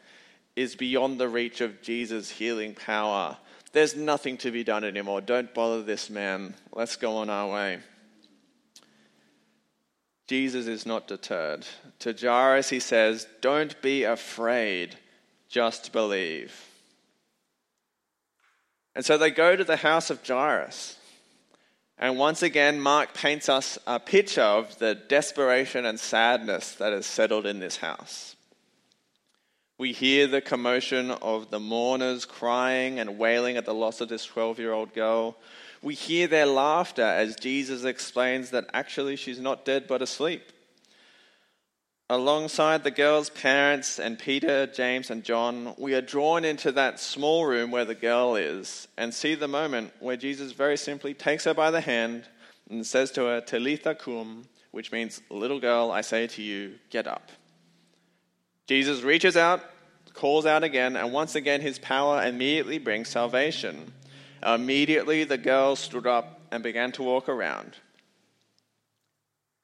is 0.55 0.77
beyond 0.77 1.19
the 1.19 1.29
reach 1.29 1.61
of 1.61 1.83
Jesus' 1.83 2.31
healing 2.31 2.75
power. 2.75 3.37
There's 3.73 3.97
nothing 3.97 4.39
to 4.39 4.51
be 4.51 4.65
done 4.65 4.85
anymore. 4.85 5.21
Don't 5.21 5.53
bother 5.55 5.83
this 5.83 6.11
man. 6.11 6.55
Let's 6.73 6.97
go 6.97 7.19
on 7.19 7.31
our 7.31 7.53
way. 7.53 7.79
Jesus 10.27 10.67
is 10.67 10.87
not 10.87 11.07
deterred. 11.07 11.67
To 12.01 12.13
Jairus, 12.13 12.69
he 12.69 12.81
says, 12.81 13.27
Don't 13.41 13.81
be 13.81 14.05
afraid, 14.05 14.97
just 15.49 15.93
believe. 15.93 16.66
And 18.97 19.05
so 19.05 19.19
they 19.19 19.31
go 19.31 19.55
to 19.55 19.63
the 19.63 19.77
house 19.77 20.09
of 20.09 20.27
Jairus. 20.27 20.97
And 21.99 22.17
once 22.17 22.43
again, 22.43 22.81
Mark 22.81 23.13
paints 23.13 23.51
us 23.51 23.79
a 23.87 24.01
picture 24.01 24.41
of 24.41 24.79
the 24.79 24.95
desperation 24.95 25.85
and 25.85 26.01
sadness 26.01 26.73
that 26.77 26.95
has 26.95 27.05
settled 27.05 27.45
in 27.45 27.61
this 27.61 27.77
house. 27.77 28.37
We 29.77 29.93
hear 29.93 30.27
the 30.27 30.41
commotion 30.41 31.11
of 31.11 31.51
the 31.51 31.61
mourners 31.61 32.25
crying 32.25 32.99
and 32.99 33.19
wailing 33.19 33.59
at 33.59 33.67
the 33.67 33.75
loss 33.75 34.01
of 34.01 34.09
this 34.09 34.25
12 34.25 34.59
year 34.59 34.73
old 34.73 34.95
girl. 34.95 35.37
We 35.83 35.93
hear 35.95 36.27
their 36.27 36.47
laughter 36.47 37.03
as 37.03 37.37
Jesus 37.37 37.85
explains 37.85 38.49
that 38.51 38.65
actually 38.73 39.17
she's 39.17 39.41
not 39.41 39.67
dead 39.67 39.87
but 39.87 40.01
asleep. 40.01 40.53
Alongside 42.09 42.85
the 42.85 42.93
girl's 42.93 43.31
parents 43.31 43.99
and 43.99 44.17
Peter, 44.17 44.69
James, 44.69 45.11
and 45.11 45.25
John, 45.25 45.75
we 45.77 45.93
are 45.95 46.01
drawn 46.01 46.45
into 46.45 46.71
that 46.71 47.01
small 47.01 47.47
room 47.47 47.73
where 47.73 47.85
the 47.85 47.97
girl 47.97 48.37
is 48.37 48.87
and 48.97 49.13
see 49.13 49.35
the 49.35 49.49
moment 49.49 49.93
where 49.99 50.17
Jesus 50.17 50.53
very 50.53 50.77
simply 50.77 51.15
takes 51.15 51.45
her 51.45 51.55
by 51.55 51.73
the 51.73 51.81
hand 51.81 52.23
and 52.71 52.87
says 52.87 53.11
to 53.13 53.23
her, 53.23 53.41
Talitha 53.41 53.97
cum, 53.97 54.45
which 54.71 54.93
means, 54.93 55.21
Little 55.31 55.59
girl, 55.59 55.91
I 55.91 56.03
say 56.03 56.29
to 56.29 56.43
you, 56.43 56.75
get 56.91 57.09
up. 57.09 57.31
Jesus 58.69 59.03
reaches 59.03 59.37
out, 59.37 59.61
calls 60.15 60.47
out 60.47 60.63
again, 60.63 60.95
and 60.95 61.13
once 61.13 61.35
again 61.35 61.61
his 61.61 61.81
power 61.81 62.23
immediately 62.23 62.79
brings 62.79 63.09
salvation. 63.09 63.93
Immediately 64.45 65.25
the 65.25 65.39
girl 65.39 65.75
stood 65.75 66.07
up 66.07 66.41
and 66.53 66.63
began 66.63 66.93
to 66.93 67.03
walk 67.03 67.29
around. 67.29 67.77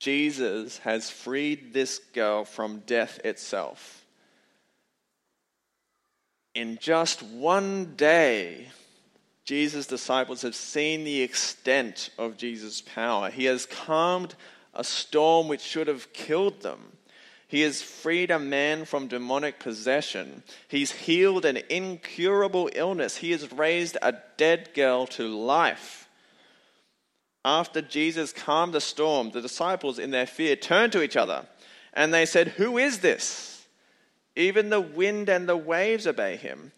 Jesus 0.02 0.78
has 0.78 1.11
freed 1.11 1.73
this 1.73 2.00
girl 2.12 2.44
from 2.44 2.82
death 2.87 3.21
itself. 3.25 4.04
In 6.56 6.76
just 6.80 7.23
one 7.23 7.94
day, 7.94 8.66
Jesus' 9.44 9.87
disciples 9.87 10.42
have 10.42 10.56
seen 10.56 11.04
the 11.04 11.23
extent 11.23 12.11
of 12.18 12.37
Jesus' 12.37 12.80
power. 12.80 13.30
He 13.30 13.44
has 13.44 13.64
calmed 13.64 14.35
a 14.75 14.82
storm 14.82 15.47
which 15.47 15.61
should 15.61 15.87
have 15.87 16.12
killed 16.12 16.62
them. 16.62 16.80
He 17.47 17.61
has 17.61 17.80
freed 17.80 18.32
a 18.32 18.40
man 18.40 18.85
from 18.87 19.06
demonic 19.06 19.61
possession. 19.61 20.42
He's 20.66 20.90
healed 20.90 21.44
an 21.44 21.61
incurable 21.71 22.68
illness. 22.75 23.18
He 23.18 23.30
has 23.30 23.52
raised 23.52 23.97
a 24.02 24.14
dead 24.37 24.71
girl 24.75 25.06
to 25.09 25.28
life. 25.28 26.01
After 27.44 27.82
Jesus 27.82 28.32
calmed 28.32 28.72
the 28.72 28.80
storm, 28.80 29.30
the 29.30 29.40
disciples, 29.40 29.99
in 29.99 30.11
their 30.11 30.26
fear, 30.26 30.54
turned 30.54 30.92
to 30.92 31.02
each 31.02 31.16
other 31.16 31.46
and 31.92 32.12
they 32.12 32.26
said, 32.26 32.49
Who 32.49 32.78
is 32.78 33.00
this? 33.00 33.66
Even 34.37 34.70
the 34.70 34.80
wind 34.80 35.28
and 35.28 35.49
the 35.49 35.56
waves 35.56 36.06
obey 36.06 36.37
him. 36.37 36.72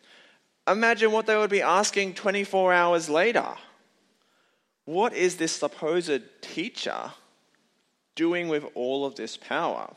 Imagine 0.66 1.12
what 1.12 1.26
they 1.26 1.36
would 1.36 1.50
be 1.50 1.62
asking 1.62 2.14
24 2.14 2.72
hours 2.72 3.08
later. 3.08 3.46
What 4.86 5.12
is 5.14 5.36
this 5.36 5.52
supposed 5.52 6.22
teacher 6.40 7.12
doing 8.14 8.48
with 8.48 8.64
all 8.74 9.04
of 9.04 9.14
this 9.14 9.36
power? 9.36 9.94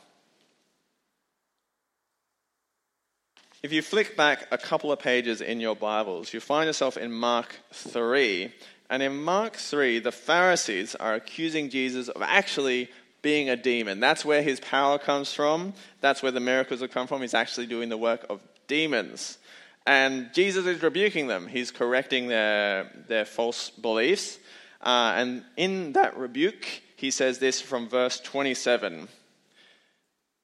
If 3.62 3.72
you 3.72 3.82
flick 3.82 4.16
back 4.16 4.46
a 4.52 4.58
couple 4.58 4.92
of 4.92 5.00
pages 5.00 5.40
in 5.40 5.58
your 5.58 5.74
Bibles, 5.74 6.32
you 6.32 6.38
find 6.38 6.66
yourself 6.68 6.96
in 6.96 7.10
Mark 7.10 7.56
3, 7.72 8.52
And 8.90 9.02
in 9.02 9.22
Mark 9.22 9.56
3, 9.56 9.98
the 9.98 10.12
Pharisees 10.12 10.94
are 10.94 11.14
accusing 11.14 11.68
Jesus 11.68 12.08
of 12.08 12.22
actually 12.22 12.88
being 13.20 13.50
a 13.50 13.56
demon. 13.56 14.00
That's 14.00 14.24
where 14.24 14.42
his 14.42 14.60
power 14.60 14.98
comes 14.98 15.32
from. 15.32 15.74
That's 16.00 16.22
where 16.22 16.32
the 16.32 16.40
miracles 16.40 16.80
have 16.80 16.90
come 16.90 17.06
from. 17.06 17.20
He's 17.20 17.34
actually 17.34 17.66
doing 17.66 17.88
the 17.88 17.98
work 17.98 18.24
of 18.30 18.40
demons. 18.66 19.38
And 19.86 20.30
Jesus 20.32 20.66
is 20.66 20.82
rebuking 20.82 21.26
them. 21.26 21.46
He's 21.46 21.70
correcting 21.70 22.28
their, 22.28 22.90
their 23.08 23.24
false 23.24 23.70
beliefs. 23.70 24.38
Uh, 24.80 25.14
and 25.16 25.44
in 25.56 25.92
that 25.94 26.16
rebuke, 26.16 26.66
he 26.96 27.10
says 27.10 27.38
this 27.38 27.60
from 27.60 27.88
verse 27.88 28.20
27. 28.20 29.08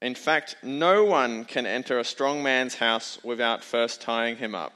In 0.03 0.15
fact, 0.15 0.57
no 0.63 1.05
one 1.05 1.45
can 1.45 1.67
enter 1.67 1.99
a 1.99 2.05
strong 2.05 2.43
man's 2.43 2.75
house 2.75 3.19
without 3.23 3.65
first 3.65 4.03
tying 4.03 4.37
him 4.37 4.55
up. 4.55 4.73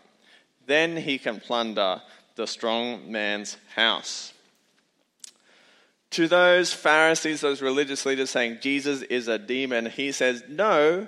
Then 0.67 0.97
he 0.97 1.19
can 1.19 1.41
plunder 1.41 2.03
the 2.39 2.47
strong 2.47 3.13
man's 3.13 3.59
house. 3.75 4.33
To 6.13 6.27
those 6.27 6.73
Pharisees, 6.73 7.43
those 7.43 7.61
religious 7.61 8.07
leaders 8.07 8.31
saying 8.31 8.59
Jesus 8.63 9.03
is 9.03 9.29
a 9.29 9.39
demon, 9.39 9.87
he 9.87 10.13
says, 10.13 10.43
No, 10.49 11.07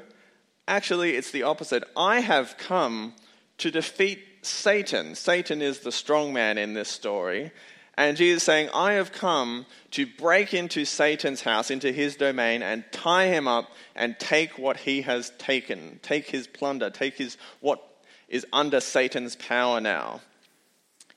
actually, 0.68 1.16
it's 1.16 1.30
the 1.30 1.44
opposite. 1.44 1.84
I 1.96 2.20
have 2.20 2.58
come 2.58 3.14
to 3.58 3.70
defeat 3.70 4.22
Satan. 4.42 5.14
Satan 5.14 5.62
is 5.62 5.80
the 5.80 5.92
strong 5.92 6.34
man 6.34 6.58
in 6.58 6.74
this 6.74 6.90
story. 6.90 7.52
And 7.96 8.16
Jesus 8.16 8.42
is 8.42 8.46
saying, 8.46 8.68
I 8.74 8.94
have 8.94 9.12
come 9.12 9.66
to 9.92 10.06
break 10.06 10.52
into 10.52 10.84
Satan's 10.84 11.42
house, 11.42 11.70
into 11.70 11.92
his 11.92 12.16
domain, 12.16 12.62
and 12.62 12.84
tie 12.92 13.26
him 13.26 13.46
up 13.46 13.70
and 13.94 14.18
take 14.18 14.58
what 14.58 14.78
he 14.78 15.02
has 15.02 15.30
taken, 15.38 16.00
take 16.02 16.26
his 16.26 16.46
plunder, 16.46 16.90
take 16.90 17.14
his 17.14 17.36
what 17.60 17.82
is 18.28 18.46
under 18.52 18.80
Satan's 18.80 19.36
power 19.36 19.80
now. 19.80 20.20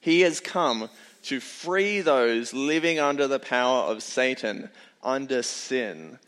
He 0.04 0.20
has 0.22 0.42
come 0.42 0.90
to 1.24 1.40
free 1.40 2.02
those 2.02 2.54
living 2.54 3.00
under 3.00 3.26
the 3.26 3.40
power 3.40 3.84
of 3.84 4.04
Satan, 4.04 4.70
under 5.02 5.42
sin. 5.42 6.20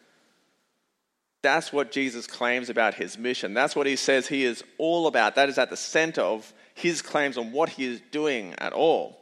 That's 1.42 1.74
what 1.74 1.92
Jesus 1.92 2.26
claims 2.26 2.70
about 2.70 2.94
his 2.94 3.18
mission. 3.18 3.54
That's 3.54 3.76
what 3.76 3.86
he 3.86 3.98
says 3.98 4.28
he 4.28 4.46
is 4.46 4.64
all 4.78 5.08
about. 5.08 5.36
That 5.36 5.50
is 5.50 5.58
at 5.58 5.70
the 5.70 5.76
center 5.76 6.22
of 6.22 6.54
his 6.74 7.02
claims 7.02 7.38
on 7.38 7.52
what 7.52 7.68
he 7.68 7.84
is 7.84 8.02
doing 8.12 8.56
at 8.60 8.72
all. 8.72 9.20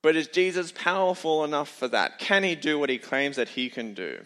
But 0.00 0.16
is 0.16 0.28
Jesus 0.28 0.72
powerful 0.72 1.44
enough 1.44 1.68
for 1.68 1.88
that? 1.88 2.18
Can 2.18 2.42
he 2.44 2.54
do 2.54 2.78
what 2.78 2.88
he 2.88 2.96
claims 2.96 3.36
that 3.36 3.50
he 3.50 3.68
can 3.68 3.92
do? 3.92 4.20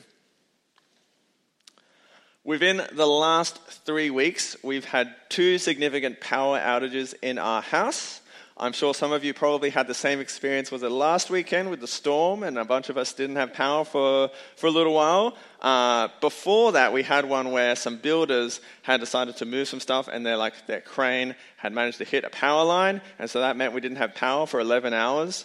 Within 2.45 2.83
the 2.93 3.07
last 3.07 3.61
three 3.85 4.11
weeks, 4.11 4.57
we've 4.63 4.85
had 4.85 5.13
two 5.29 5.59
significant 5.59 6.21
power 6.21 6.61
outages 6.61 7.15
in 7.21 7.37
our 7.37 7.61
house. 7.61 8.21
I'm 8.59 8.73
sure 8.73 8.95
some 8.95 9.13
of 9.13 9.23
you 9.23 9.35
probably 9.35 9.69
had 9.69 9.87
the 9.87 9.93
same 9.93 10.19
experience. 10.19 10.71
Was 10.71 10.83
it 10.83 10.91
last 10.91 11.29
weekend 11.29 11.69
with 11.69 11.81
the 11.81 11.87
storm, 11.87 12.43
and 12.43 12.57
a 12.57 12.65
bunch 12.65 12.89
of 12.89 12.97
us 12.97 13.13
didn't 13.13 13.37
have 13.37 13.53
power 13.53 13.85
for, 13.85 14.31
for 14.57 14.69
a 14.69 14.71
little 14.71 14.95
while? 14.95 15.37
Uh, 15.61 16.09
before 16.23 16.73
that, 16.73 16.91
we 16.91 17.03
had 17.03 17.27
one 17.27 17.53
where 17.53 17.77
some 17.77 17.99
builders 17.99 18.63
had 18.83 19.01
decided 19.01 19.37
to 19.37 19.45
move 19.45 19.69
some 19.69 19.81
stuff, 19.81 20.09
and 20.09 20.25
their 20.25 20.39
like 20.39 20.67
their 20.67 20.81
crane 20.81 21.35
had 21.59 21.75
managed 21.75 21.99
to 21.99 22.05
hit 22.05 22.25
a 22.25 22.31
power 22.31 22.65
line, 22.65 23.03
and 23.19 23.29
so 23.29 23.41
that 23.41 23.59
meant 23.59 23.75
we 23.75 23.83
didn't 23.83 23.99
have 23.99 24.15
power 24.15 24.47
for 24.47 24.59
11 24.59 24.95
hours. 24.95 25.45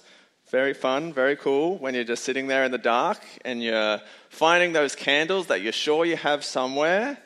Very 0.49 0.73
fun, 0.73 1.11
very 1.11 1.35
cool 1.35 1.77
when 1.79 1.95
you're 1.95 2.05
just 2.05 2.23
sitting 2.23 2.47
there 2.47 2.63
in 2.63 2.71
the 2.71 2.77
dark 2.77 3.19
and 3.45 3.63
you're 3.63 4.01
finding 4.29 4.73
those 4.73 4.95
candles 4.95 5.47
that 5.47 5.61
you're 5.61 5.71
sure 5.71 6.03
you 6.03 6.17
have 6.17 6.43
somewhere. 6.43 7.17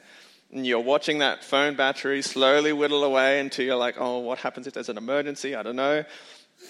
And 0.52 0.66
you're 0.66 0.80
watching 0.80 1.20
that 1.20 1.44
phone 1.44 1.76
battery 1.76 2.22
slowly 2.22 2.72
whittle 2.72 3.04
away 3.04 3.40
until 3.40 3.66
you're 3.66 3.76
like, 3.76 3.96
oh, 3.98 4.20
what 4.20 4.40
happens 4.40 4.68
if 4.68 4.74
there's 4.74 4.90
an 4.90 4.98
emergency? 4.98 5.56
I 5.56 5.64
don't 5.64 5.76
know. 5.76 6.04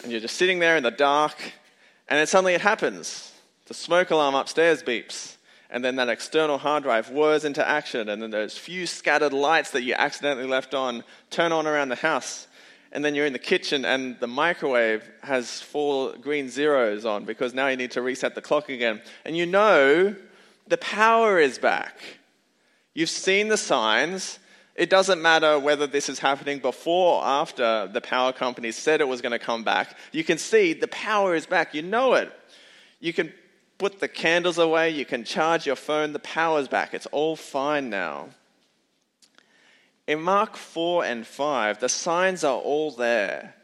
And 0.04 0.12
you're 0.12 0.22
just 0.22 0.38
sitting 0.38 0.60
there 0.60 0.78
in 0.78 0.84
the 0.84 0.92
dark. 0.92 1.36
And 2.08 2.18
then 2.20 2.28
suddenly 2.28 2.54
it 2.54 2.62
happens. 2.62 3.32
The 3.68 3.74
smoke 3.74 4.12
alarm 4.12 4.36
upstairs 4.36 4.84
beeps. 4.84 5.36
And 5.70 5.84
then 5.84 5.96
that 5.98 6.10
external 6.10 6.58
hard 6.58 6.84
drive 6.84 7.10
whirs 7.10 7.44
into 7.44 7.68
action. 7.68 8.10
And 8.10 8.22
then 8.22 8.32
those 8.32 8.58
few 8.58 8.88
scattered 8.88 9.34
lights 9.34 9.72
that 9.72 9.84
you 9.84 9.94
accidentally 9.94 10.48
left 10.48 10.74
on 10.74 11.04
turn 11.30 11.52
on 11.52 11.68
around 11.68 11.90
the 11.90 11.96
house 11.96 12.48
and 12.96 13.04
then 13.04 13.14
you're 13.14 13.26
in 13.26 13.34
the 13.34 13.40
kitchen 13.40 13.84
and 13.84 14.18
the 14.22 14.28
microwave 14.28 15.04
has 15.22 15.60
four 15.60 16.14
green 16.14 16.48
zeros 16.48 17.06
on 17.06 17.26
because 17.26 17.54
now 17.54 17.68
you 17.68 17.76
need 17.76 17.92
to 17.92 18.02
reset 18.02 18.36
the 18.36 18.42
clock 18.42 18.70
again. 18.70 19.02
And 19.26 19.36
you 19.36 19.46
know 19.46 20.16
the 20.68 20.78
power 20.78 21.38
is 21.38 21.58
back. 21.58 22.00
You've 22.96 23.10
seen 23.10 23.50
the 23.50 23.58
signs. 23.58 24.40
It 24.74 24.90
doesn't 24.90 25.22
matter 25.22 25.60
whether 25.60 25.86
this 25.86 26.10
is 26.10 26.18
happening 26.18 26.60
before 26.60 27.22
or 27.22 27.26
after 27.26 27.88
the 27.88 28.02
power 28.02 28.34
company 28.34 28.72
said 28.72 29.02
it 29.02 29.08
was 29.08 29.22
going 29.22 29.32
to 29.34 29.40
come 29.40 29.64
back. 29.64 29.96
You 30.12 30.24
can 30.24 30.38
see 30.38 30.74
the 30.74 30.88
power 30.88 31.36
is 31.36 31.46
back. 31.46 31.76
You 31.76 31.84
know 31.84 32.14
it. 32.14 32.32
You 33.00 33.14
can 33.14 33.32
put 33.78 34.00
the 34.00 34.08
candles 34.08 34.58
away. 34.58 34.90
You 34.90 35.06
can 35.06 35.24
charge 35.24 35.66
your 35.68 35.76
phone. 35.76 36.14
The 36.14 36.20
power's 36.20 36.68
back. 36.68 36.94
It's 36.94 37.06
all 37.08 37.36
fine 37.36 37.90
now. 37.90 38.30
In 40.08 40.22
Mark 40.22 40.56
4 40.56 41.04
and 41.04 41.28
5, 41.28 41.80
the 41.80 41.90
signs 41.90 42.44
are 42.44 42.58
all 42.58 42.92
there. 42.92 43.56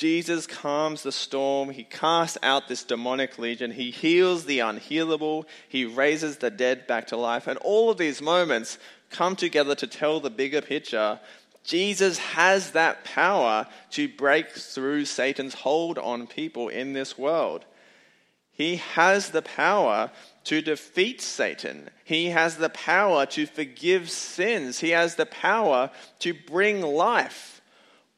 Jesus 0.00 0.46
calms 0.46 1.02
the 1.02 1.12
storm. 1.12 1.68
He 1.68 1.84
casts 1.84 2.38
out 2.42 2.68
this 2.68 2.84
demonic 2.84 3.38
legion. 3.38 3.70
He 3.70 3.90
heals 3.90 4.46
the 4.46 4.60
unhealable. 4.60 5.44
He 5.68 5.84
raises 5.84 6.38
the 6.38 6.50
dead 6.50 6.86
back 6.86 7.08
to 7.08 7.18
life. 7.18 7.46
And 7.46 7.58
all 7.58 7.90
of 7.90 7.98
these 7.98 8.22
moments 8.22 8.78
come 9.10 9.36
together 9.36 9.74
to 9.74 9.86
tell 9.86 10.18
the 10.18 10.30
bigger 10.30 10.62
picture. 10.62 11.20
Jesus 11.64 12.16
has 12.16 12.70
that 12.70 13.04
power 13.04 13.66
to 13.90 14.08
break 14.08 14.52
through 14.52 15.04
Satan's 15.04 15.52
hold 15.52 15.98
on 15.98 16.26
people 16.26 16.70
in 16.70 16.94
this 16.94 17.18
world. 17.18 17.66
He 18.52 18.76
has 18.76 19.28
the 19.28 19.42
power 19.42 20.10
to 20.44 20.62
defeat 20.62 21.20
Satan. 21.20 21.90
He 22.04 22.30
has 22.30 22.56
the 22.56 22.70
power 22.70 23.26
to 23.26 23.44
forgive 23.44 24.08
sins. 24.08 24.80
He 24.80 24.90
has 24.90 25.16
the 25.16 25.26
power 25.26 25.90
to 26.20 26.32
bring 26.32 26.80
life. 26.80 27.59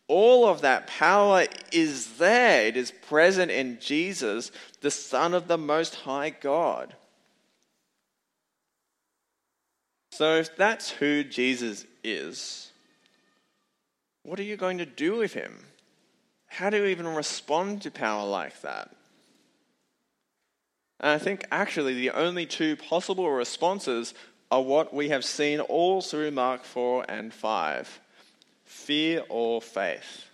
All 0.09 0.47
of 0.47 0.61
that 0.63 0.87
power 0.87 1.47
is 1.71 2.19
there. 2.19 2.67
It 2.67 2.77
is 2.77 2.91
present 2.91 3.51
in 3.51 3.79
Jesus, 3.81 4.51
the 4.81 4.91
Son 4.91 5.35
of 5.35 5.49
the 5.49 5.59
Most 5.59 5.95
High 5.95 6.31
God. 6.31 6.95
So, 10.11 10.37
if 10.37 10.55
that's 10.57 10.91
who 10.91 11.25
Jesus 11.25 11.87
is, 12.05 12.71
what 14.25 14.39
are 14.39 14.45
you 14.45 14.57
going 14.57 14.79
to 14.79 14.87
do 14.87 15.17
with 15.17 15.33
him? 15.33 15.65
How 16.47 16.69
do 16.69 16.77
you 16.77 16.85
even 16.85 17.07
respond 17.09 17.83
to 17.83 17.91
power 17.91 18.29
like 18.29 18.61
that? 18.61 18.95
And 21.01 21.11
I 21.11 21.19
think 21.19 21.47
actually 21.51 21.95
the 21.95 22.11
only 22.11 22.45
two 22.45 22.77
possible 22.77 23.31
responses 23.31 24.13
are 24.51 24.63
what 24.63 24.93
we 24.93 25.09
have 25.09 25.25
seen 25.25 25.61
all 25.61 26.03
through 26.03 26.31
Mark 26.31 26.63
4 26.65 27.07
and 27.09 27.33
5 27.33 28.01
fear 28.73 29.23
or 29.29 29.61
faith. 29.61 30.27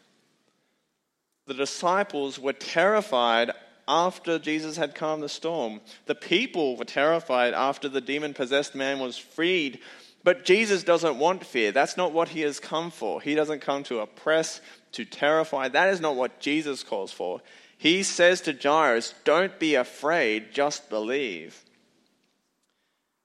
The 1.46 1.54
disciples 1.54 2.38
were 2.38 2.52
terrified 2.52 3.50
after 3.86 4.38
Jesus 4.38 4.76
had 4.76 4.94
calmed 4.94 5.22
the 5.22 5.28
storm. 5.28 5.80
The 6.06 6.14
people 6.14 6.76
were 6.76 6.84
terrified 6.84 7.54
after 7.54 7.88
the 7.88 8.00
demon 8.00 8.34
possessed 8.34 8.74
man 8.74 8.98
was 8.98 9.16
freed. 9.16 9.80
But 10.24 10.44
Jesus 10.44 10.82
doesn't 10.84 11.18
want 11.18 11.44
fear. 11.44 11.72
That's 11.72 11.96
not 11.96 12.12
what 12.12 12.28
he 12.28 12.42
has 12.42 12.60
come 12.60 12.90
for. 12.90 13.20
He 13.20 13.34
doesn't 13.34 13.60
come 13.60 13.82
to 13.84 14.00
oppress, 14.00 14.60
to 14.92 15.04
terrify. 15.04 15.68
That 15.68 15.88
is 15.88 16.00
not 16.00 16.16
what 16.16 16.40
Jesus 16.40 16.82
calls 16.82 17.12
for. 17.12 17.40
He 17.78 18.02
says 18.02 18.40
to 18.42 18.52
Jairus, 18.52 19.14
Don't 19.24 19.58
be 19.58 19.74
afraid, 19.74 20.52
just 20.52 20.90
believe. 20.90 21.64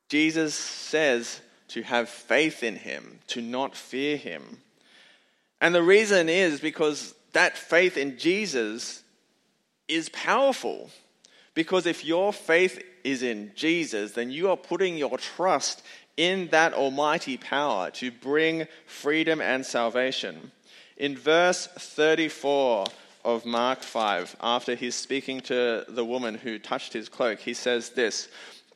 Jesus 0.10 0.56
says 0.56 1.42
to 1.70 1.82
have 1.82 2.08
faith 2.08 2.64
in 2.64 2.76
him, 2.76 3.20
to 3.28 3.42
not 3.42 3.76
fear 3.76 4.16
him. 4.16 4.60
And 5.64 5.74
the 5.74 5.82
reason 5.82 6.28
is 6.28 6.60
because 6.60 7.16
that 7.32 7.58
faith 7.58 7.96
in 7.96 8.18
Jesus 8.18 9.02
is 9.88 10.10
powerful. 10.10 10.90
Because 11.54 11.86
if 11.86 12.04
your 12.04 12.34
faith 12.34 12.84
is 13.06 13.24
in 13.24 13.54
Jesus, 13.56 14.12
then 14.12 14.30
you 14.30 14.50
are 14.50 14.58
putting 14.58 14.98
your 14.98 15.18
trust 15.18 15.82
in 16.18 16.50
that 16.50 16.74
almighty 16.74 17.38
power 17.38 17.90
to 17.92 18.12
bring 18.12 18.68
freedom 18.88 19.40
and 19.40 19.66
salvation. 19.66 20.52
In 20.98 21.16
verse 21.16 21.68
34 21.68 22.88
of 23.24 23.46
Mark 23.46 23.84
5, 23.84 24.36
after 24.42 24.76
he's 24.76 24.96
speaking 24.96 25.40
to 25.42 25.86
the 25.88 26.04
woman 26.04 26.36
who 26.36 26.60
touched 26.60 26.92
his 26.92 27.08
cloak, 27.08 27.40
he 27.40 27.54
says 27.54 27.92
this 27.92 28.28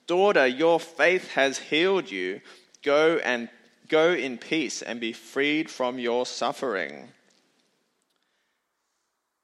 Daughter, 0.08 0.47
your 0.47 0.80
faith 0.80 1.32
has 1.32 1.58
healed 1.58 2.10
you. 2.10 2.39
Go 2.82 3.19
and 3.26 3.50
go 3.89 4.13
in 4.13 4.38
peace 4.38 4.82
and 4.82 5.00
be 5.00 5.13
freed 5.13 5.69
from 5.69 6.00
your 6.00 6.26
suffering. 6.26 7.10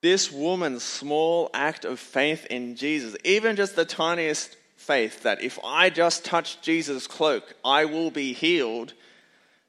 This 0.01 0.31
woman's 0.31 0.83
small 0.83 1.49
act 1.53 1.85
of 1.85 1.99
faith 1.99 2.45
in 2.47 2.75
Jesus, 2.75 3.15
even 3.23 3.55
just 3.55 3.75
the 3.75 3.85
tiniest 3.85 4.57
faith 4.75 5.23
that 5.23 5.41
if 5.41 5.57
I 5.63 5.89
just 5.89 6.25
touch 6.25 6.61
Jesus' 6.61 7.07
cloak, 7.07 7.55
I 7.63 7.85
will 7.85 8.11
be 8.11 8.33
healed. 8.33 8.93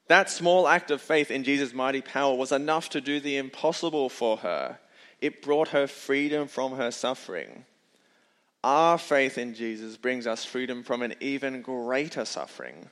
That 0.09 0.29
small 0.29 0.67
act 0.67 0.91
of 0.91 1.01
faith 1.01 1.31
in 1.31 1.45
Jesus' 1.45 1.73
mighty 1.73 2.01
power 2.01 2.35
was 2.35 2.51
enough 2.51 2.89
to 2.91 3.01
do 3.01 3.21
the 3.21 3.37
impossible 3.37 4.09
for 4.09 4.39
her. 4.39 4.79
it 5.25 5.41
brought 5.41 5.69
her 5.69 5.87
freedom 5.87 6.47
from 6.47 6.77
her 6.77 6.91
suffering. 6.91 7.65
Our 8.63 8.99
faith 8.99 9.39
in 9.39 9.55
Jesus 9.55 9.97
brings 9.97 10.27
us 10.27 10.45
freedom 10.45 10.83
from 10.83 11.01
an 11.01 11.15
even 11.21 11.63
greater 11.63 12.27
suffering, 12.27 12.91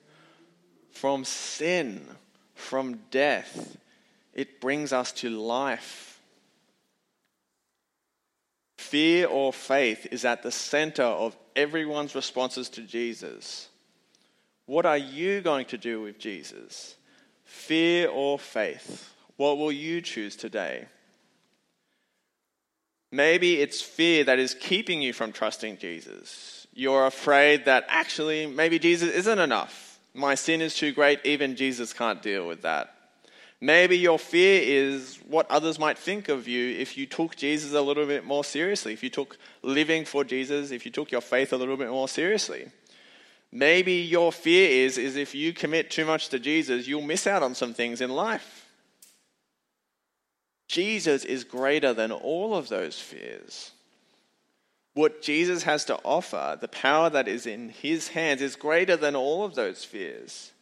from 0.92 1.24
sin, 1.24 2.06
from 2.54 3.00
death. 3.10 3.76
It 4.34 4.60
brings 4.60 4.92
us 4.92 5.12
to 5.12 5.28
life. 5.30 6.20
Fear 8.78 9.26
or 9.26 9.52
faith 9.52 10.06
is 10.10 10.24
at 10.24 10.42
the 10.42 10.52
center 10.52 11.02
of 11.02 11.36
everyone's 11.56 12.14
responses 12.14 12.68
to 12.70 12.82
Jesus. 12.82 13.68
What 14.66 14.86
are 14.86 14.98
you 14.98 15.40
going 15.40 15.66
to 15.66 15.78
do 15.78 16.00
with 16.00 16.18
Jesus? 16.18 16.96
Fear 17.44 18.08
or 18.08 18.38
faith? 18.38 19.12
What 19.36 19.58
will 19.58 19.72
you 19.72 20.00
choose 20.00 20.36
today? 20.36 20.86
Maybe 23.10 23.60
it's 23.60 23.82
fear 23.82 24.24
that 24.24 24.38
is 24.38 24.54
keeping 24.54 25.02
you 25.02 25.12
from 25.12 25.32
trusting 25.32 25.78
Jesus. 25.78 26.66
You're 26.72 27.06
afraid 27.06 27.66
that 27.66 27.84
actually, 27.88 28.46
maybe 28.46 28.78
Jesus 28.78 29.10
isn't 29.10 29.38
enough. 29.38 29.91
My 30.14 30.34
sin 30.34 30.60
is 30.60 30.74
too 30.74 30.92
great, 30.92 31.20
even 31.24 31.56
Jesus 31.56 31.92
can't 31.92 32.22
deal 32.22 32.46
with 32.46 32.62
that. 32.62 32.94
Maybe 33.60 33.96
your 33.96 34.18
fear 34.18 34.60
is 34.64 35.20
what 35.28 35.48
others 35.48 35.78
might 35.78 35.96
think 35.96 36.28
of 36.28 36.48
you 36.48 36.76
if 36.78 36.98
you 36.98 37.06
took 37.06 37.36
Jesus 37.36 37.72
a 37.72 37.80
little 37.80 38.06
bit 38.06 38.24
more 38.24 38.42
seriously, 38.44 38.92
if 38.92 39.04
you 39.04 39.10
took 39.10 39.38
living 39.62 40.04
for 40.04 40.24
Jesus, 40.24 40.72
if 40.72 40.84
you 40.84 40.90
took 40.90 41.12
your 41.12 41.20
faith 41.20 41.52
a 41.52 41.56
little 41.56 41.76
bit 41.76 41.88
more 41.88 42.08
seriously. 42.08 42.70
Maybe 43.52 43.92
your 43.92 44.32
fear 44.32 44.86
is, 44.86 44.98
is 44.98 45.14
if 45.14 45.34
you 45.34 45.52
commit 45.52 45.90
too 45.90 46.04
much 46.04 46.28
to 46.30 46.38
Jesus, 46.38 46.88
you'll 46.88 47.02
miss 47.02 47.26
out 47.26 47.42
on 47.42 47.54
some 47.54 47.72
things 47.72 48.00
in 48.00 48.10
life. 48.10 48.66
Jesus 50.66 51.24
is 51.24 51.44
greater 51.44 51.92
than 51.92 52.10
all 52.10 52.56
of 52.56 52.68
those 52.68 52.98
fears. 52.98 53.72
What 54.94 55.22
Jesus 55.22 55.62
has 55.62 55.84
to 55.86 55.98
offer, 56.04 56.58
the 56.60 56.68
power 56.68 57.08
that 57.08 57.26
is 57.26 57.46
in 57.46 57.70
his 57.70 58.08
hands, 58.08 58.42
is 58.42 58.56
greater 58.56 58.96
than 58.96 59.16
all 59.16 59.44
of 59.44 59.54
those 59.54 59.84
fears. 59.84 60.52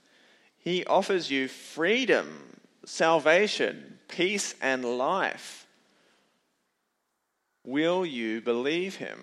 He 0.59 0.85
offers 0.85 1.31
you 1.31 1.49
freedom, 1.49 2.59
salvation, 2.85 3.99
peace, 4.09 4.55
and 4.61 4.85
life. 4.85 5.67
Will 7.65 8.07
you 8.07 8.41
believe 8.41 8.97
him? 8.97 9.19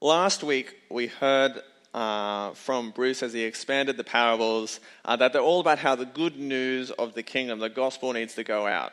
Last 0.00 0.44
week, 0.44 0.76
we 0.90 1.06
heard 1.06 1.62
uh, 1.94 2.52
from 2.52 2.90
Bruce 2.90 3.22
as 3.22 3.32
he 3.32 3.42
expanded 3.42 3.96
the 3.96 4.04
parables 4.04 4.80
uh, 5.04 5.16
that 5.16 5.32
they're 5.32 5.40
all 5.40 5.60
about 5.60 5.78
how 5.78 5.94
the 5.94 6.04
good 6.04 6.38
news 6.38 6.90
of 6.90 7.14
the 7.14 7.22
kingdom, 7.22 7.58
the 7.58 7.70
gospel, 7.70 8.12
needs 8.12 8.34
to 8.34 8.44
go 8.44 8.66
out. 8.66 8.92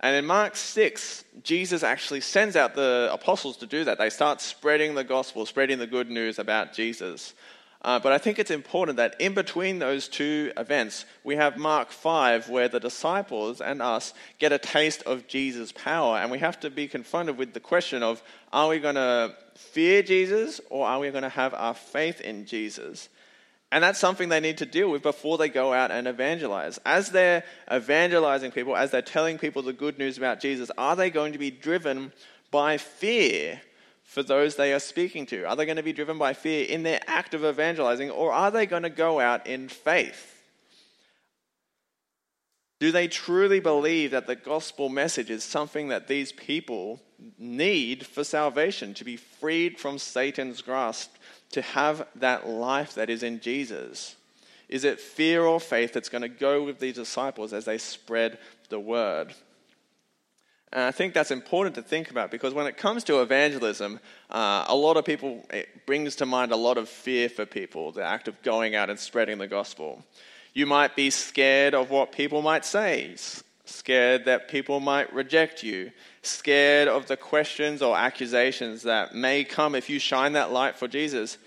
And 0.00 0.14
in 0.14 0.26
Mark 0.26 0.54
6, 0.54 1.24
Jesus 1.42 1.82
actually 1.82 2.20
sends 2.20 2.54
out 2.54 2.74
the 2.74 3.08
apostles 3.12 3.56
to 3.58 3.66
do 3.66 3.84
that. 3.84 3.98
They 3.98 4.10
start 4.10 4.40
spreading 4.40 4.94
the 4.94 5.02
gospel, 5.02 5.44
spreading 5.44 5.78
the 5.78 5.88
good 5.88 6.08
news 6.08 6.38
about 6.38 6.72
Jesus. 6.72 7.34
Uh, 7.82 7.98
but 7.98 8.12
I 8.12 8.18
think 8.18 8.38
it's 8.38 8.50
important 8.50 8.96
that 8.96 9.20
in 9.20 9.34
between 9.34 9.78
those 9.78 10.08
two 10.08 10.52
events, 10.56 11.04
we 11.22 11.36
have 11.36 11.56
Mark 11.56 11.90
5, 11.90 12.48
where 12.48 12.68
the 12.68 12.80
disciples 12.80 13.60
and 13.60 13.80
us 13.80 14.14
get 14.38 14.52
a 14.52 14.58
taste 14.58 15.02
of 15.02 15.28
Jesus' 15.28 15.72
power. 15.72 16.18
And 16.18 16.30
we 16.30 16.38
have 16.38 16.58
to 16.60 16.70
be 16.70 16.88
confronted 16.88 17.36
with 17.36 17.52
the 17.52 17.60
question 17.60 18.02
of 18.02 18.22
are 18.52 18.68
we 18.68 18.80
going 18.80 18.96
to 18.96 19.34
fear 19.54 20.02
Jesus 20.02 20.60
or 20.70 20.86
are 20.86 20.98
we 20.98 21.10
going 21.10 21.22
to 21.22 21.28
have 21.28 21.54
our 21.54 21.74
faith 21.74 22.20
in 22.20 22.46
Jesus? 22.46 23.08
And 23.70 23.84
that's 23.84 23.98
something 23.98 24.30
they 24.30 24.40
need 24.40 24.58
to 24.58 24.66
deal 24.66 24.90
with 24.90 25.02
before 25.02 25.36
they 25.36 25.50
go 25.50 25.74
out 25.74 25.90
and 25.90 26.08
evangelize. 26.08 26.78
As 26.86 27.10
they're 27.10 27.44
evangelizing 27.70 28.50
people, 28.50 28.74
as 28.74 28.90
they're 28.90 29.02
telling 29.02 29.36
people 29.36 29.62
the 29.62 29.74
good 29.74 29.98
news 29.98 30.16
about 30.16 30.40
Jesus, 30.40 30.70
are 30.78 30.96
they 30.96 31.10
going 31.10 31.34
to 31.34 31.38
be 31.38 31.50
driven 31.50 32.12
by 32.50 32.78
fear 32.78 33.60
for 34.04 34.22
those 34.22 34.56
they 34.56 34.72
are 34.72 34.80
speaking 34.80 35.26
to? 35.26 35.44
Are 35.44 35.54
they 35.54 35.66
going 35.66 35.76
to 35.76 35.82
be 35.82 35.92
driven 35.92 36.16
by 36.16 36.32
fear 36.32 36.64
in 36.64 36.82
their 36.82 37.00
act 37.06 37.34
of 37.34 37.44
evangelizing, 37.44 38.10
or 38.10 38.32
are 38.32 38.50
they 38.50 38.64
going 38.64 38.84
to 38.84 38.90
go 38.90 39.20
out 39.20 39.46
in 39.46 39.68
faith? 39.68 40.34
Do 42.80 42.90
they 42.90 43.08
truly 43.08 43.60
believe 43.60 44.12
that 44.12 44.26
the 44.26 44.36
gospel 44.36 44.88
message 44.88 45.30
is 45.30 45.44
something 45.44 45.88
that 45.88 46.08
these 46.08 46.32
people 46.32 47.02
need 47.36 48.06
for 48.06 48.24
salvation, 48.24 48.94
to 48.94 49.04
be 49.04 49.16
freed 49.16 49.78
from 49.78 49.98
Satan's 49.98 50.62
grasp, 50.62 51.10
to 51.52 51.62
have 51.62 52.06
that 52.16 52.48
life 52.48 52.94
that 52.94 53.10
is 53.10 53.22
in 53.22 53.40
Jesus? 53.40 54.16
Is 54.68 54.84
it 54.84 55.00
fear 55.00 55.44
or 55.44 55.60
faith 55.60 55.92
that's 55.92 56.08
going 56.08 56.22
to 56.22 56.28
go 56.28 56.62
with 56.62 56.78
these 56.78 56.96
disciples 56.96 57.52
as 57.52 57.64
they 57.64 57.78
spread 57.78 58.38
the 58.68 58.78
word? 58.78 59.34
And 60.70 60.82
I 60.82 60.90
think 60.90 61.14
that's 61.14 61.30
important 61.30 61.76
to 61.76 61.82
think 61.82 62.10
about 62.10 62.30
because 62.30 62.52
when 62.52 62.66
it 62.66 62.76
comes 62.76 63.04
to 63.04 63.22
evangelism, 63.22 64.00
uh, 64.28 64.66
a 64.68 64.76
lot 64.76 64.98
of 64.98 65.04
people, 65.06 65.46
it 65.50 65.86
brings 65.86 66.16
to 66.16 66.26
mind 66.26 66.52
a 66.52 66.56
lot 66.56 66.76
of 66.76 66.90
fear 66.90 67.30
for 67.30 67.46
people, 67.46 67.92
the 67.92 68.04
act 68.04 68.28
of 68.28 68.42
going 68.42 68.74
out 68.74 68.90
and 68.90 68.98
spreading 68.98 69.38
the 69.38 69.46
gospel. 69.46 70.04
You 70.52 70.66
might 70.66 70.94
be 70.94 71.08
scared 71.08 71.74
of 71.74 71.90
what 71.90 72.12
people 72.12 72.42
might 72.42 72.66
say, 72.66 73.14
scared 73.68 74.24
that 74.24 74.48
people 74.48 74.80
might 74.80 75.12
reject 75.12 75.62
you, 75.62 75.90
scared 76.22 76.88
of 76.88 77.06
the 77.06 77.16
questions 77.16 77.82
or 77.82 77.96
accusations 77.96 78.82
that 78.82 79.14
may 79.14 79.44
come 79.44 79.74
if 79.74 79.88
you 79.90 79.98
shine 79.98 80.32
that 80.32 80.52
light 80.52 80.76
for 80.76 80.88
Jesus. 80.88 81.38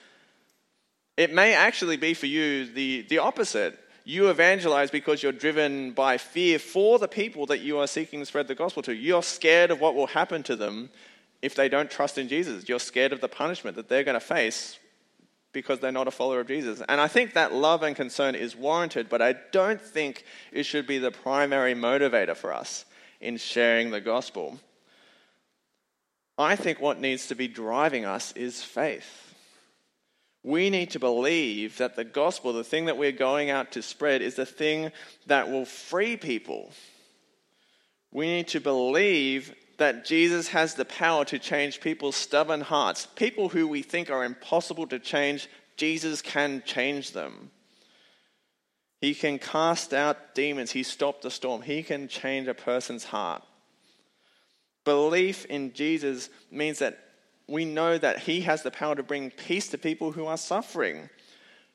It 1.18 1.34
may 1.34 1.54
actually 1.54 1.98
be 1.98 2.14
for 2.14 2.28
you 2.28 2.66
the, 2.66 3.06
the 3.10 3.20
opposite 3.20 3.78
you 4.04 4.30
evangelize 4.30 4.90
because 4.90 5.22
you're 5.22 5.32
driven 5.32 5.92
by 5.92 6.18
fear 6.18 6.58
for 6.58 6.98
the 6.98 7.08
people 7.08 7.46
that 7.46 7.60
you 7.60 7.78
are 7.78 7.88
seeking 7.88 8.20
to 8.20 8.26
spread 8.26 8.48
the 8.48 8.56
gospel 8.56 8.82
to. 8.84 8.94
You're 8.94 9.24
scared 9.24 9.70
of 9.72 9.80
what 9.80 9.96
will 9.96 10.08
happen 10.08 10.42
to 10.44 10.56
them 10.56 10.90
if 11.42 11.56
they 11.56 11.70
don't 11.70 11.90
trust 11.90 12.18
in 12.18 12.28
Jesus. 12.28 12.68
You're 12.68 12.80
scared 12.80 13.14
of 13.14 13.22
the 13.22 13.28
punishment 13.28 13.76
that 13.76 13.90
they're 13.90 14.04
going 14.04 14.20
to 14.20 14.26
face 14.26 14.80
because 15.54 15.80
they're 15.80 15.92
not 15.92 16.08
a 16.08 16.12
follower 16.12 16.42
of 16.42 16.48
Jesus. 16.48 16.82
And 16.88 17.02
I 17.02 17.08
think 17.08 17.34
that 17.34 17.54
love 17.54 17.84
and 17.84 17.96
concern 17.96 18.36
is 18.36 18.56
warranted, 18.56 19.10
but 19.10 19.22
I 19.22 19.36
don't 19.52 19.82
think 19.82 20.24
it 20.52 20.64
should 20.64 20.88
be 20.88 20.98
the 20.98 21.12
primary 21.12 21.74
motivator 21.74 22.36
for 22.36 22.54
us 22.54 22.86
in 23.20 23.38
sharing 23.38 23.92
the 23.92 24.02
gospel. 24.02 24.60
I 26.38 26.56
think 26.56 26.80
what 26.80 27.00
needs 27.00 27.28
to 27.28 27.36
be 27.36 27.48
driving 27.48 28.06
us 28.06 28.32
is 28.34 28.64
faith. 28.64 29.36
We 30.44 30.72
need 30.72 30.92
to 30.92 31.00
believe 31.00 31.78
that 31.78 31.96
the 31.96 32.04
gospel, 32.04 32.54
the 32.54 32.64
thing 32.64 32.86
that 32.86 32.98
we're 32.98 33.12
going 33.12 33.52
out 33.52 33.74
to 33.74 33.84
spread, 33.84 34.24
is 34.24 34.36
the 34.36 34.46
thing 34.46 34.92
that 35.28 35.52
will 35.52 35.66
free 35.66 36.18
people. 36.18 36.72
We 38.12 38.26
need 38.26 38.48
to 38.50 38.60
believe 38.60 39.54
that 39.82 40.06
Jesus 40.06 40.50
has 40.50 40.76
the 40.76 40.86
power 40.86 41.26
to 41.26 41.40
change 41.40 41.82
people's 41.82 42.16
stubborn 42.16 42.62
hearts. 42.62 43.08
People 43.16 43.50
who 43.50 43.68
we 43.68 43.82
think 43.82 44.12
are 44.12 44.24
impossible 44.24 44.86
to 44.86 45.00
change, 45.00 45.50
Jesus 45.76 46.22
can 46.22 46.62
change 46.68 47.14
them. 47.14 47.50
He 49.00 49.16
can 49.16 49.40
cast 49.40 49.92
out 49.92 50.36
demons. 50.36 50.70
He 50.70 50.84
stopped 50.84 51.24
the 51.24 51.32
storm. 51.32 51.64
He 51.64 51.82
can 51.82 52.08
change 52.08 52.48
a 52.48 52.54
person's 52.54 53.06
heart. 53.06 53.42
Belief 54.86 55.46
in 55.46 55.74
Jesus 55.74 56.30
means 56.52 56.78
that 56.78 57.00
we 57.48 57.66
know 57.66 57.98
that 57.98 58.20
He 58.20 58.42
has 58.42 58.62
the 58.62 58.70
power 58.70 58.94
to 58.94 59.02
bring 59.02 59.32
peace 59.32 59.70
to 59.70 59.80
people 59.80 60.12
who 60.12 60.28
are 60.28 60.38
suffering. 60.38 61.10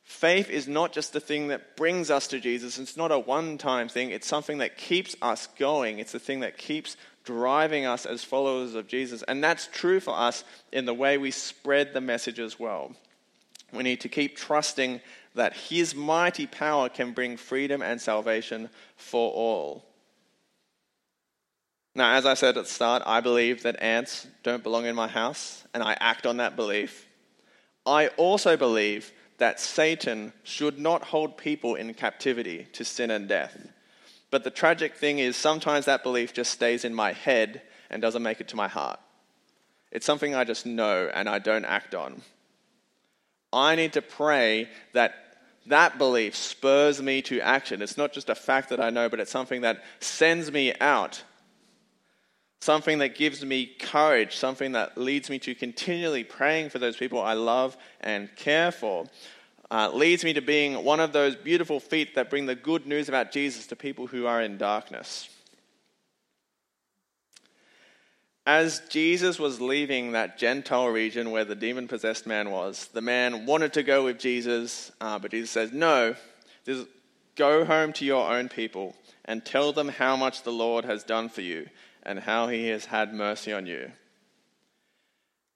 Faith 0.06 0.50
is 0.50 0.68
not 0.68 0.92
just 0.92 1.12
the 1.12 1.18
thing 1.18 1.48
that 1.48 1.76
brings 1.76 2.12
us 2.12 2.28
to 2.28 2.38
Jesus. 2.38 2.78
It's 2.78 2.96
not 2.96 3.10
a 3.10 3.18
one 3.18 3.58
time 3.58 3.88
thing. 3.88 4.10
It's 4.10 4.28
something 4.28 4.58
that 4.58 4.78
keeps 4.78 5.16
us 5.20 5.48
going. 5.58 5.98
It's 5.98 6.12
the 6.12 6.20
thing 6.20 6.40
that 6.40 6.56
keeps 6.56 6.96
driving 7.24 7.86
us 7.86 8.06
as 8.06 8.22
followers 8.22 8.76
of 8.76 8.86
Jesus. 8.86 9.24
And 9.24 9.42
that's 9.42 9.68
true 9.72 9.98
for 9.98 10.16
us 10.16 10.44
in 10.70 10.84
the 10.84 10.94
way 10.94 11.18
we 11.18 11.32
spread 11.32 11.92
the 11.92 12.00
message 12.00 12.38
as 12.38 12.56
well. 12.56 12.92
We 13.72 13.82
need 13.82 14.00
to 14.02 14.08
keep 14.08 14.36
trusting 14.36 15.00
that 15.34 15.54
His 15.54 15.92
mighty 15.92 16.46
power 16.46 16.88
can 16.88 17.10
bring 17.10 17.36
freedom 17.36 17.82
and 17.82 18.00
salvation 18.00 18.70
for 18.94 19.32
all. 19.32 19.84
Now, 21.96 22.14
as 22.14 22.26
I 22.26 22.34
said 22.34 22.56
at 22.56 22.62
the 22.62 22.70
start, 22.70 23.02
I 23.04 23.20
believe 23.20 23.64
that 23.64 23.82
ants 23.82 24.28
don't 24.44 24.62
belong 24.62 24.86
in 24.86 24.94
my 24.94 25.08
house, 25.08 25.64
and 25.74 25.82
I 25.82 25.96
act 25.98 26.26
on 26.26 26.36
that 26.36 26.54
belief. 26.54 27.06
I 27.84 28.06
also 28.16 28.56
believe 28.56 29.12
that 29.38 29.60
Satan 29.60 30.32
should 30.42 30.78
not 30.78 31.04
hold 31.04 31.36
people 31.36 31.74
in 31.74 31.92
captivity 31.94 32.66
to 32.72 32.84
sin 32.84 33.10
and 33.10 33.28
death. 33.28 33.68
But 34.30 34.44
the 34.44 34.50
tragic 34.50 34.94
thing 34.94 35.18
is, 35.18 35.36
sometimes 35.36 35.84
that 35.84 36.02
belief 36.02 36.32
just 36.32 36.52
stays 36.52 36.84
in 36.84 36.94
my 36.94 37.12
head 37.12 37.62
and 37.90 38.02
doesn't 38.02 38.22
make 38.22 38.40
it 38.40 38.48
to 38.48 38.56
my 38.56 38.68
heart. 38.68 38.98
It's 39.92 40.06
something 40.06 40.34
I 40.34 40.44
just 40.44 40.66
know 40.66 41.10
and 41.12 41.28
I 41.28 41.38
don't 41.38 41.64
act 41.64 41.94
on. 41.94 42.22
I 43.52 43.76
need 43.76 43.92
to 43.94 44.02
pray 44.02 44.68
that 44.92 45.14
that 45.66 45.98
belief 45.98 46.36
spurs 46.36 47.00
me 47.00 47.22
to 47.22 47.40
action. 47.40 47.82
It's 47.82 47.96
not 47.96 48.12
just 48.12 48.30
a 48.30 48.34
fact 48.34 48.70
that 48.70 48.80
I 48.80 48.90
know, 48.90 49.08
but 49.08 49.20
it's 49.20 49.30
something 49.30 49.62
that 49.62 49.82
sends 50.00 50.50
me 50.50 50.74
out 50.80 51.22
something 52.60 52.98
that 52.98 53.14
gives 53.14 53.44
me 53.44 53.66
courage, 53.66 54.36
something 54.36 54.72
that 54.72 54.98
leads 54.98 55.30
me 55.30 55.38
to 55.40 55.54
continually 55.54 56.24
praying 56.24 56.70
for 56.70 56.78
those 56.78 56.96
people 56.96 57.20
I 57.20 57.34
love 57.34 57.76
and 58.00 58.34
care 58.36 58.72
for. 58.72 59.06
Uh, 59.70 59.90
leads 59.92 60.24
me 60.24 60.32
to 60.32 60.40
being 60.40 60.84
one 60.84 61.00
of 61.00 61.12
those 61.12 61.34
beautiful 61.34 61.80
feet 61.80 62.14
that 62.14 62.30
bring 62.30 62.46
the 62.46 62.54
good 62.54 62.86
news 62.86 63.08
about 63.08 63.32
Jesus 63.32 63.66
to 63.68 63.76
people 63.76 64.06
who 64.06 64.26
are 64.26 64.40
in 64.40 64.58
darkness. 64.58 65.28
As 68.46 68.80
Jesus 68.88 69.40
was 69.40 69.60
leaving 69.60 70.12
that 70.12 70.38
Gentile 70.38 70.86
region 70.86 71.32
where 71.32 71.44
the 71.44 71.56
demon 71.56 71.88
possessed 71.88 72.28
man 72.28 72.52
was, 72.52 72.88
the 72.92 73.00
man 73.00 73.44
wanted 73.44 73.72
to 73.72 73.82
go 73.82 74.04
with 74.04 74.20
Jesus, 74.20 74.92
uh, 75.00 75.18
but 75.18 75.32
Jesus 75.32 75.50
says, 75.50 75.72
No, 75.72 76.14
go 77.34 77.64
home 77.64 77.92
to 77.94 78.04
your 78.04 78.32
own 78.32 78.48
people 78.48 78.94
and 79.24 79.44
tell 79.44 79.72
them 79.72 79.88
how 79.88 80.14
much 80.14 80.44
the 80.44 80.52
Lord 80.52 80.84
has 80.84 81.02
done 81.02 81.28
for 81.28 81.40
you 81.40 81.68
and 82.06 82.20
how 82.20 82.48
he 82.48 82.68
has 82.68 82.86
had 82.86 83.12
mercy 83.12 83.52
on 83.52 83.66
you. 83.66 83.92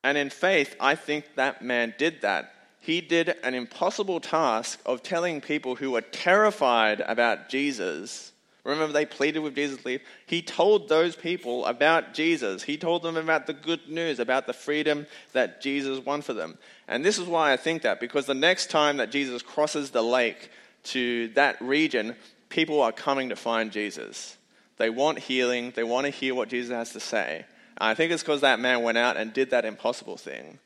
And 0.05 0.19
in 0.19 0.29
faith, 0.29 0.77
I 0.79 0.95
think 0.95 1.25
that 1.37 1.63
man 1.63 1.95
did 1.97 2.21
that. 2.21 2.53
He 2.81 3.01
did 3.01 3.35
an 3.43 3.55
impossible 3.55 4.21
task 4.21 4.81
of 4.85 5.03
telling 5.03 5.41
people 5.41 5.77
who 5.77 5.93
were 5.93 6.01
terrified 6.03 7.01
about 7.01 7.49
Jesus 7.49 8.33
Remember, 8.65 8.93
they 8.93 9.07
pleaded 9.07 9.39
with 9.39 9.55
Jesus 9.55 9.79
to 9.81 9.89
leave. 9.89 10.03
He 10.27 10.43
told 10.43 10.89
those 10.89 11.17
people 11.17 11.65
about 11.65 12.13
Jesus. 12.13 12.63
He 12.63 12.77
told 12.77 13.03
them 13.03 13.17
about 13.17 13.47
the 13.47 13.55
good 13.55 13.89
news, 13.89 14.19
about 14.19 14.47
the 14.47 14.53
freedom 14.53 15.07
that 15.33 15.63
Jesus 15.63 16.05
won 16.05 16.21
for 16.21 16.35
them. 16.35 16.59
And 16.87 17.05
this 17.05 17.19
is 17.19 17.27
why 17.27 17.53
I 17.53 17.57
think 17.57 17.83
that, 17.83 18.01
because 18.01 18.27
the 18.27 18.35
next 18.35 18.71
time 18.71 18.99
that 18.99 19.11
Jesus 19.11 19.43
crosses 19.43 19.91
the 19.91 20.03
lake 20.03 20.51
to 20.85 21.29
that 21.29 21.61
region, 21.63 22.17
people 22.51 22.83
are 22.83 22.93
coming 22.93 23.31
to 23.31 23.37
find 23.37 23.73
Jesus. 23.73 24.37
They 24.81 24.91
want 24.91 25.21
healing, 25.21 25.73
they 25.77 25.85
want 25.85 26.07
to 26.07 26.11
hear 26.11 26.35
what 26.35 26.49
Jesus 26.49 26.75
has 26.75 26.91
to 26.95 27.01
say. 27.01 27.45
And 27.79 27.89
I 27.89 27.95
think 27.95 28.11
it's 28.11 28.23
because 28.23 28.41
that 28.41 28.59
man 28.59 28.83
went 28.83 28.99
out 28.99 29.17
and 29.17 29.33
did 29.33 29.51
that 29.51 29.65
impossible 29.65 30.17
thing. 30.17 30.59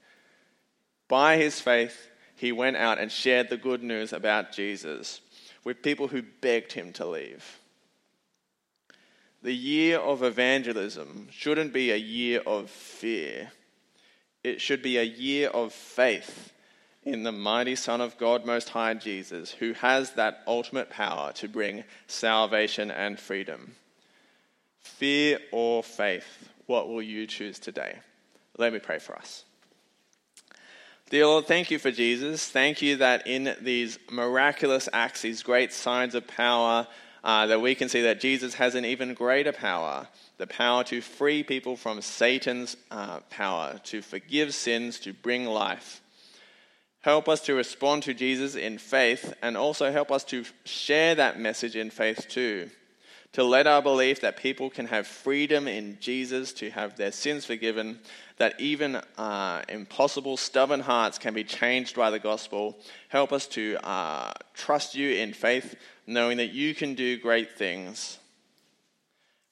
By 1.09 1.37
his 1.37 1.61
faith, 1.61 2.09
he 2.37 2.53
went 2.53 2.77
out 2.77 2.98
and 2.98 3.12
shared 3.12 3.50
the 3.50 3.57
good 3.57 3.83
news 3.83 4.12
about 4.12 4.53
Jesus 4.53 5.20
with 5.64 5.83
people 5.83 6.09
who 6.09 6.22
begged 6.40 6.72
him 6.72 6.92
to 6.94 7.07
leave 7.07 7.59
the 9.44 9.55
year 9.55 9.98
of 9.98 10.22
evangelism 10.22 11.29
shouldn't 11.31 11.74
be 11.74 11.90
a 11.90 11.96
year 11.96 12.40
of 12.46 12.70
fear. 12.70 13.53
It 14.42 14.62
should 14.62 14.83
be 14.83 14.96
a 14.96 15.03
year 15.03 15.50
of 15.50 15.74
faith 15.74 16.50
in 17.03 17.24
the 17.24 17.33
mighty 17.33 17.77
Son 17.77 18.00
of 18.00 18.16
God 18.16 18.46
Most 18.46 18.70
High, 18.70 18.94
Jesus, 18.94 19.50
who 19.53 19.74
has 19.74 20.12
that 20.12 20.42
ultimate 20.46 20.88
power 20.88 21.31
to 21.35 21.46
bring 21.46 21.85
salvation 22.07 22.90
and 22.90 23.20
freedom. 23.20 23.77
Fear 24.85 25.40
or 25.51 25.83
faith, 25.83 26.51
what 26.66 26.88
will 26.88 27.03
you 27.03 27.27
choose 27.27 27.59
today? 27.59 27.99
Let 28.57 28.73
me 28.73 28.79
pray 28.79 28.99
for 28.99 29.16
us. 29.16 29.44
Dear 31.11 31.27
Lord, 31.27 31.47
thank 31.47 31.70
you 31.70 31.79
for 31.79 31.90
Jesus. 31.90 32.47
Thank 32.47 32.81
you 32.81 32.97
that 32.97 33.27
in 33.27 33.57
these 33.61 33.99
miraculous 34.11 34.88
acts, 34.92 35.23
these 35.23 35.42
great 35.42 35.73
signs 35.73 36.14
of 36.14 36.27
power, 36.27 36.87
uh, 37.23 37.47
that 37.47 37.61
we 37.61 37.75
can 37.75 37.88
see 37.88 38.03
that 38.03 38.20
Jesus 38.20 38.55
has 38.55 38.75
an 38.75 38.85
even 38.85 39.14
greater 39.14 39.53
power 39.53 40.09
the 40.37 40.47
power 40.47 40.83
to 40.85 41.01
free 41.01 41.42
people 41.44 41.77
from 41.77 42.03
Satan's 42.03 42.77
uh, 42.90 43.20
power, 43.31 43.79
to 43.85 44.03
forgive 44.03 44.53
sins, 44.53 44.99
to 45.01 45.12
bring 45.12 45.44
life. 45.44 46.03
Help 47.03 47.29
us 47.29 47.40
to 47.42 47.55
respond 47.55 48.03
to 48.03 48.14
Jesus 48.14 48.57
in 48.57 48.79
faith 48.79 49.33
and 49.42 49.57
also 49.57 49.92
help 49.92 50.11
us 50.11 50.25
to 50.25 50.44
share 50.64 51.14
that 51.14 51.38
message 51.38 51.77
in 51.77 51.90
faith 51.90 52.27
too. 52.29 52.68
To 53.35 53.42
let 53.42 53.66
our 53.66 53.83
belief 53.83 54.20
that 54.20 54.37
people 54.37 54.70
can 54.70 54.87
have 54.87 55.09
freedom 55.09 55.66
in 55.66 55.99
Jesus, 56.01 56.53
to 56.55 56.70
have 56.70 56.97
their 56.97 57.11
sins 57.11 57.44
forgiven, 57.44 57.99
that 58.37 58.61
even 58.61 59.01
uh, 59.18 59.62
impossible, 59.68 60.37
stubborn 60.37 60.79
hearts 60.79 61.18
can 61.18 61.35
be 61.35 61.42
changed 61.42 61.97
by 61.97 62.11
the 62.11 62.20
gospel. 62.20 62.79
Help 63.09 63.33
us 63.33 63.49
to 63.49 63.77
uh, 63.83 64.33
trust 64.55 64.94
you 64.94 65.11
in 65.14 65.33
faith 65.33 65.75
knowing 66.07 66.37
that 66.37 66.53
you 66.53 66.77
can 66.77 66.94
do 66.94 67.18
great 67.18 67.59
things. 67.59 68.18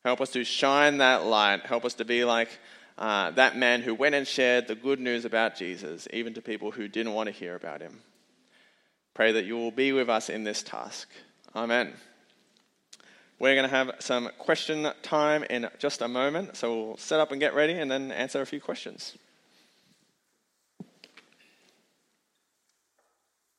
Help 0.05 0.21
us 0.21 0.31
to 0.31 0.45
shine 0.45 0.99
that 0.99 1.25
light. 1.25 1.66
Help 1.66 1.85
us 1.85 1.95
to 1.95 2.05
be 2.05 2.25
like 2.25 2.51
uh, 2.99 3.33
that 3.33 3.57
man 3.57 3.83
who 3.83 3.97
went 3.97 4.14
and 4.14 4.29
shared 4.29 4.68
the 4.68 4.77
good 4.77 5.01
news 5.01 5.25
about 5.25 5.57
Jesus, 5.57 6.07
even 6.12 6.35
to 6.35 6.40
people 6.40 6.71
who 6.71 6.87
didn't 6.87 7.14
want 7.14 7.27
to 7.27 7.33
hear 7.33 7.57
about 7.57 7.81
him. 7.81 7.99
Pray 9.12 9.33
that 9.33 9.45
you 9.45 9.57
will 9.57 9.73
be 9.73 9.92
with 9.92 10.09
us 10.09 10.29
in 10.29 10.45
this 10.45 10.62
task. 10.62 11.09
Amen. 11.57 11.95
We're 13.43 13.57
going 13.57 13.69
to 13.69 13.75
have 13.75 13.97
some 13.99 14.31
question 14.39 14.89
time 15.03 15.43
in 15.43 15.69
just 15.81 16.01
a 16.01 16.07
moment, 16.07 16.57
so 16.57 16.87
we'll 16.87 16.97
set 16.97 17.19
up 17.19 17.33
and 17.33 17.41
get 17.41 17.57
ready 17.57 17.73
and 17.73 17.91
then 17.91 18.13
answer 18.13 18.41
a 18.41 18.47
few 18.47 18.61
questions. 18.61 19.19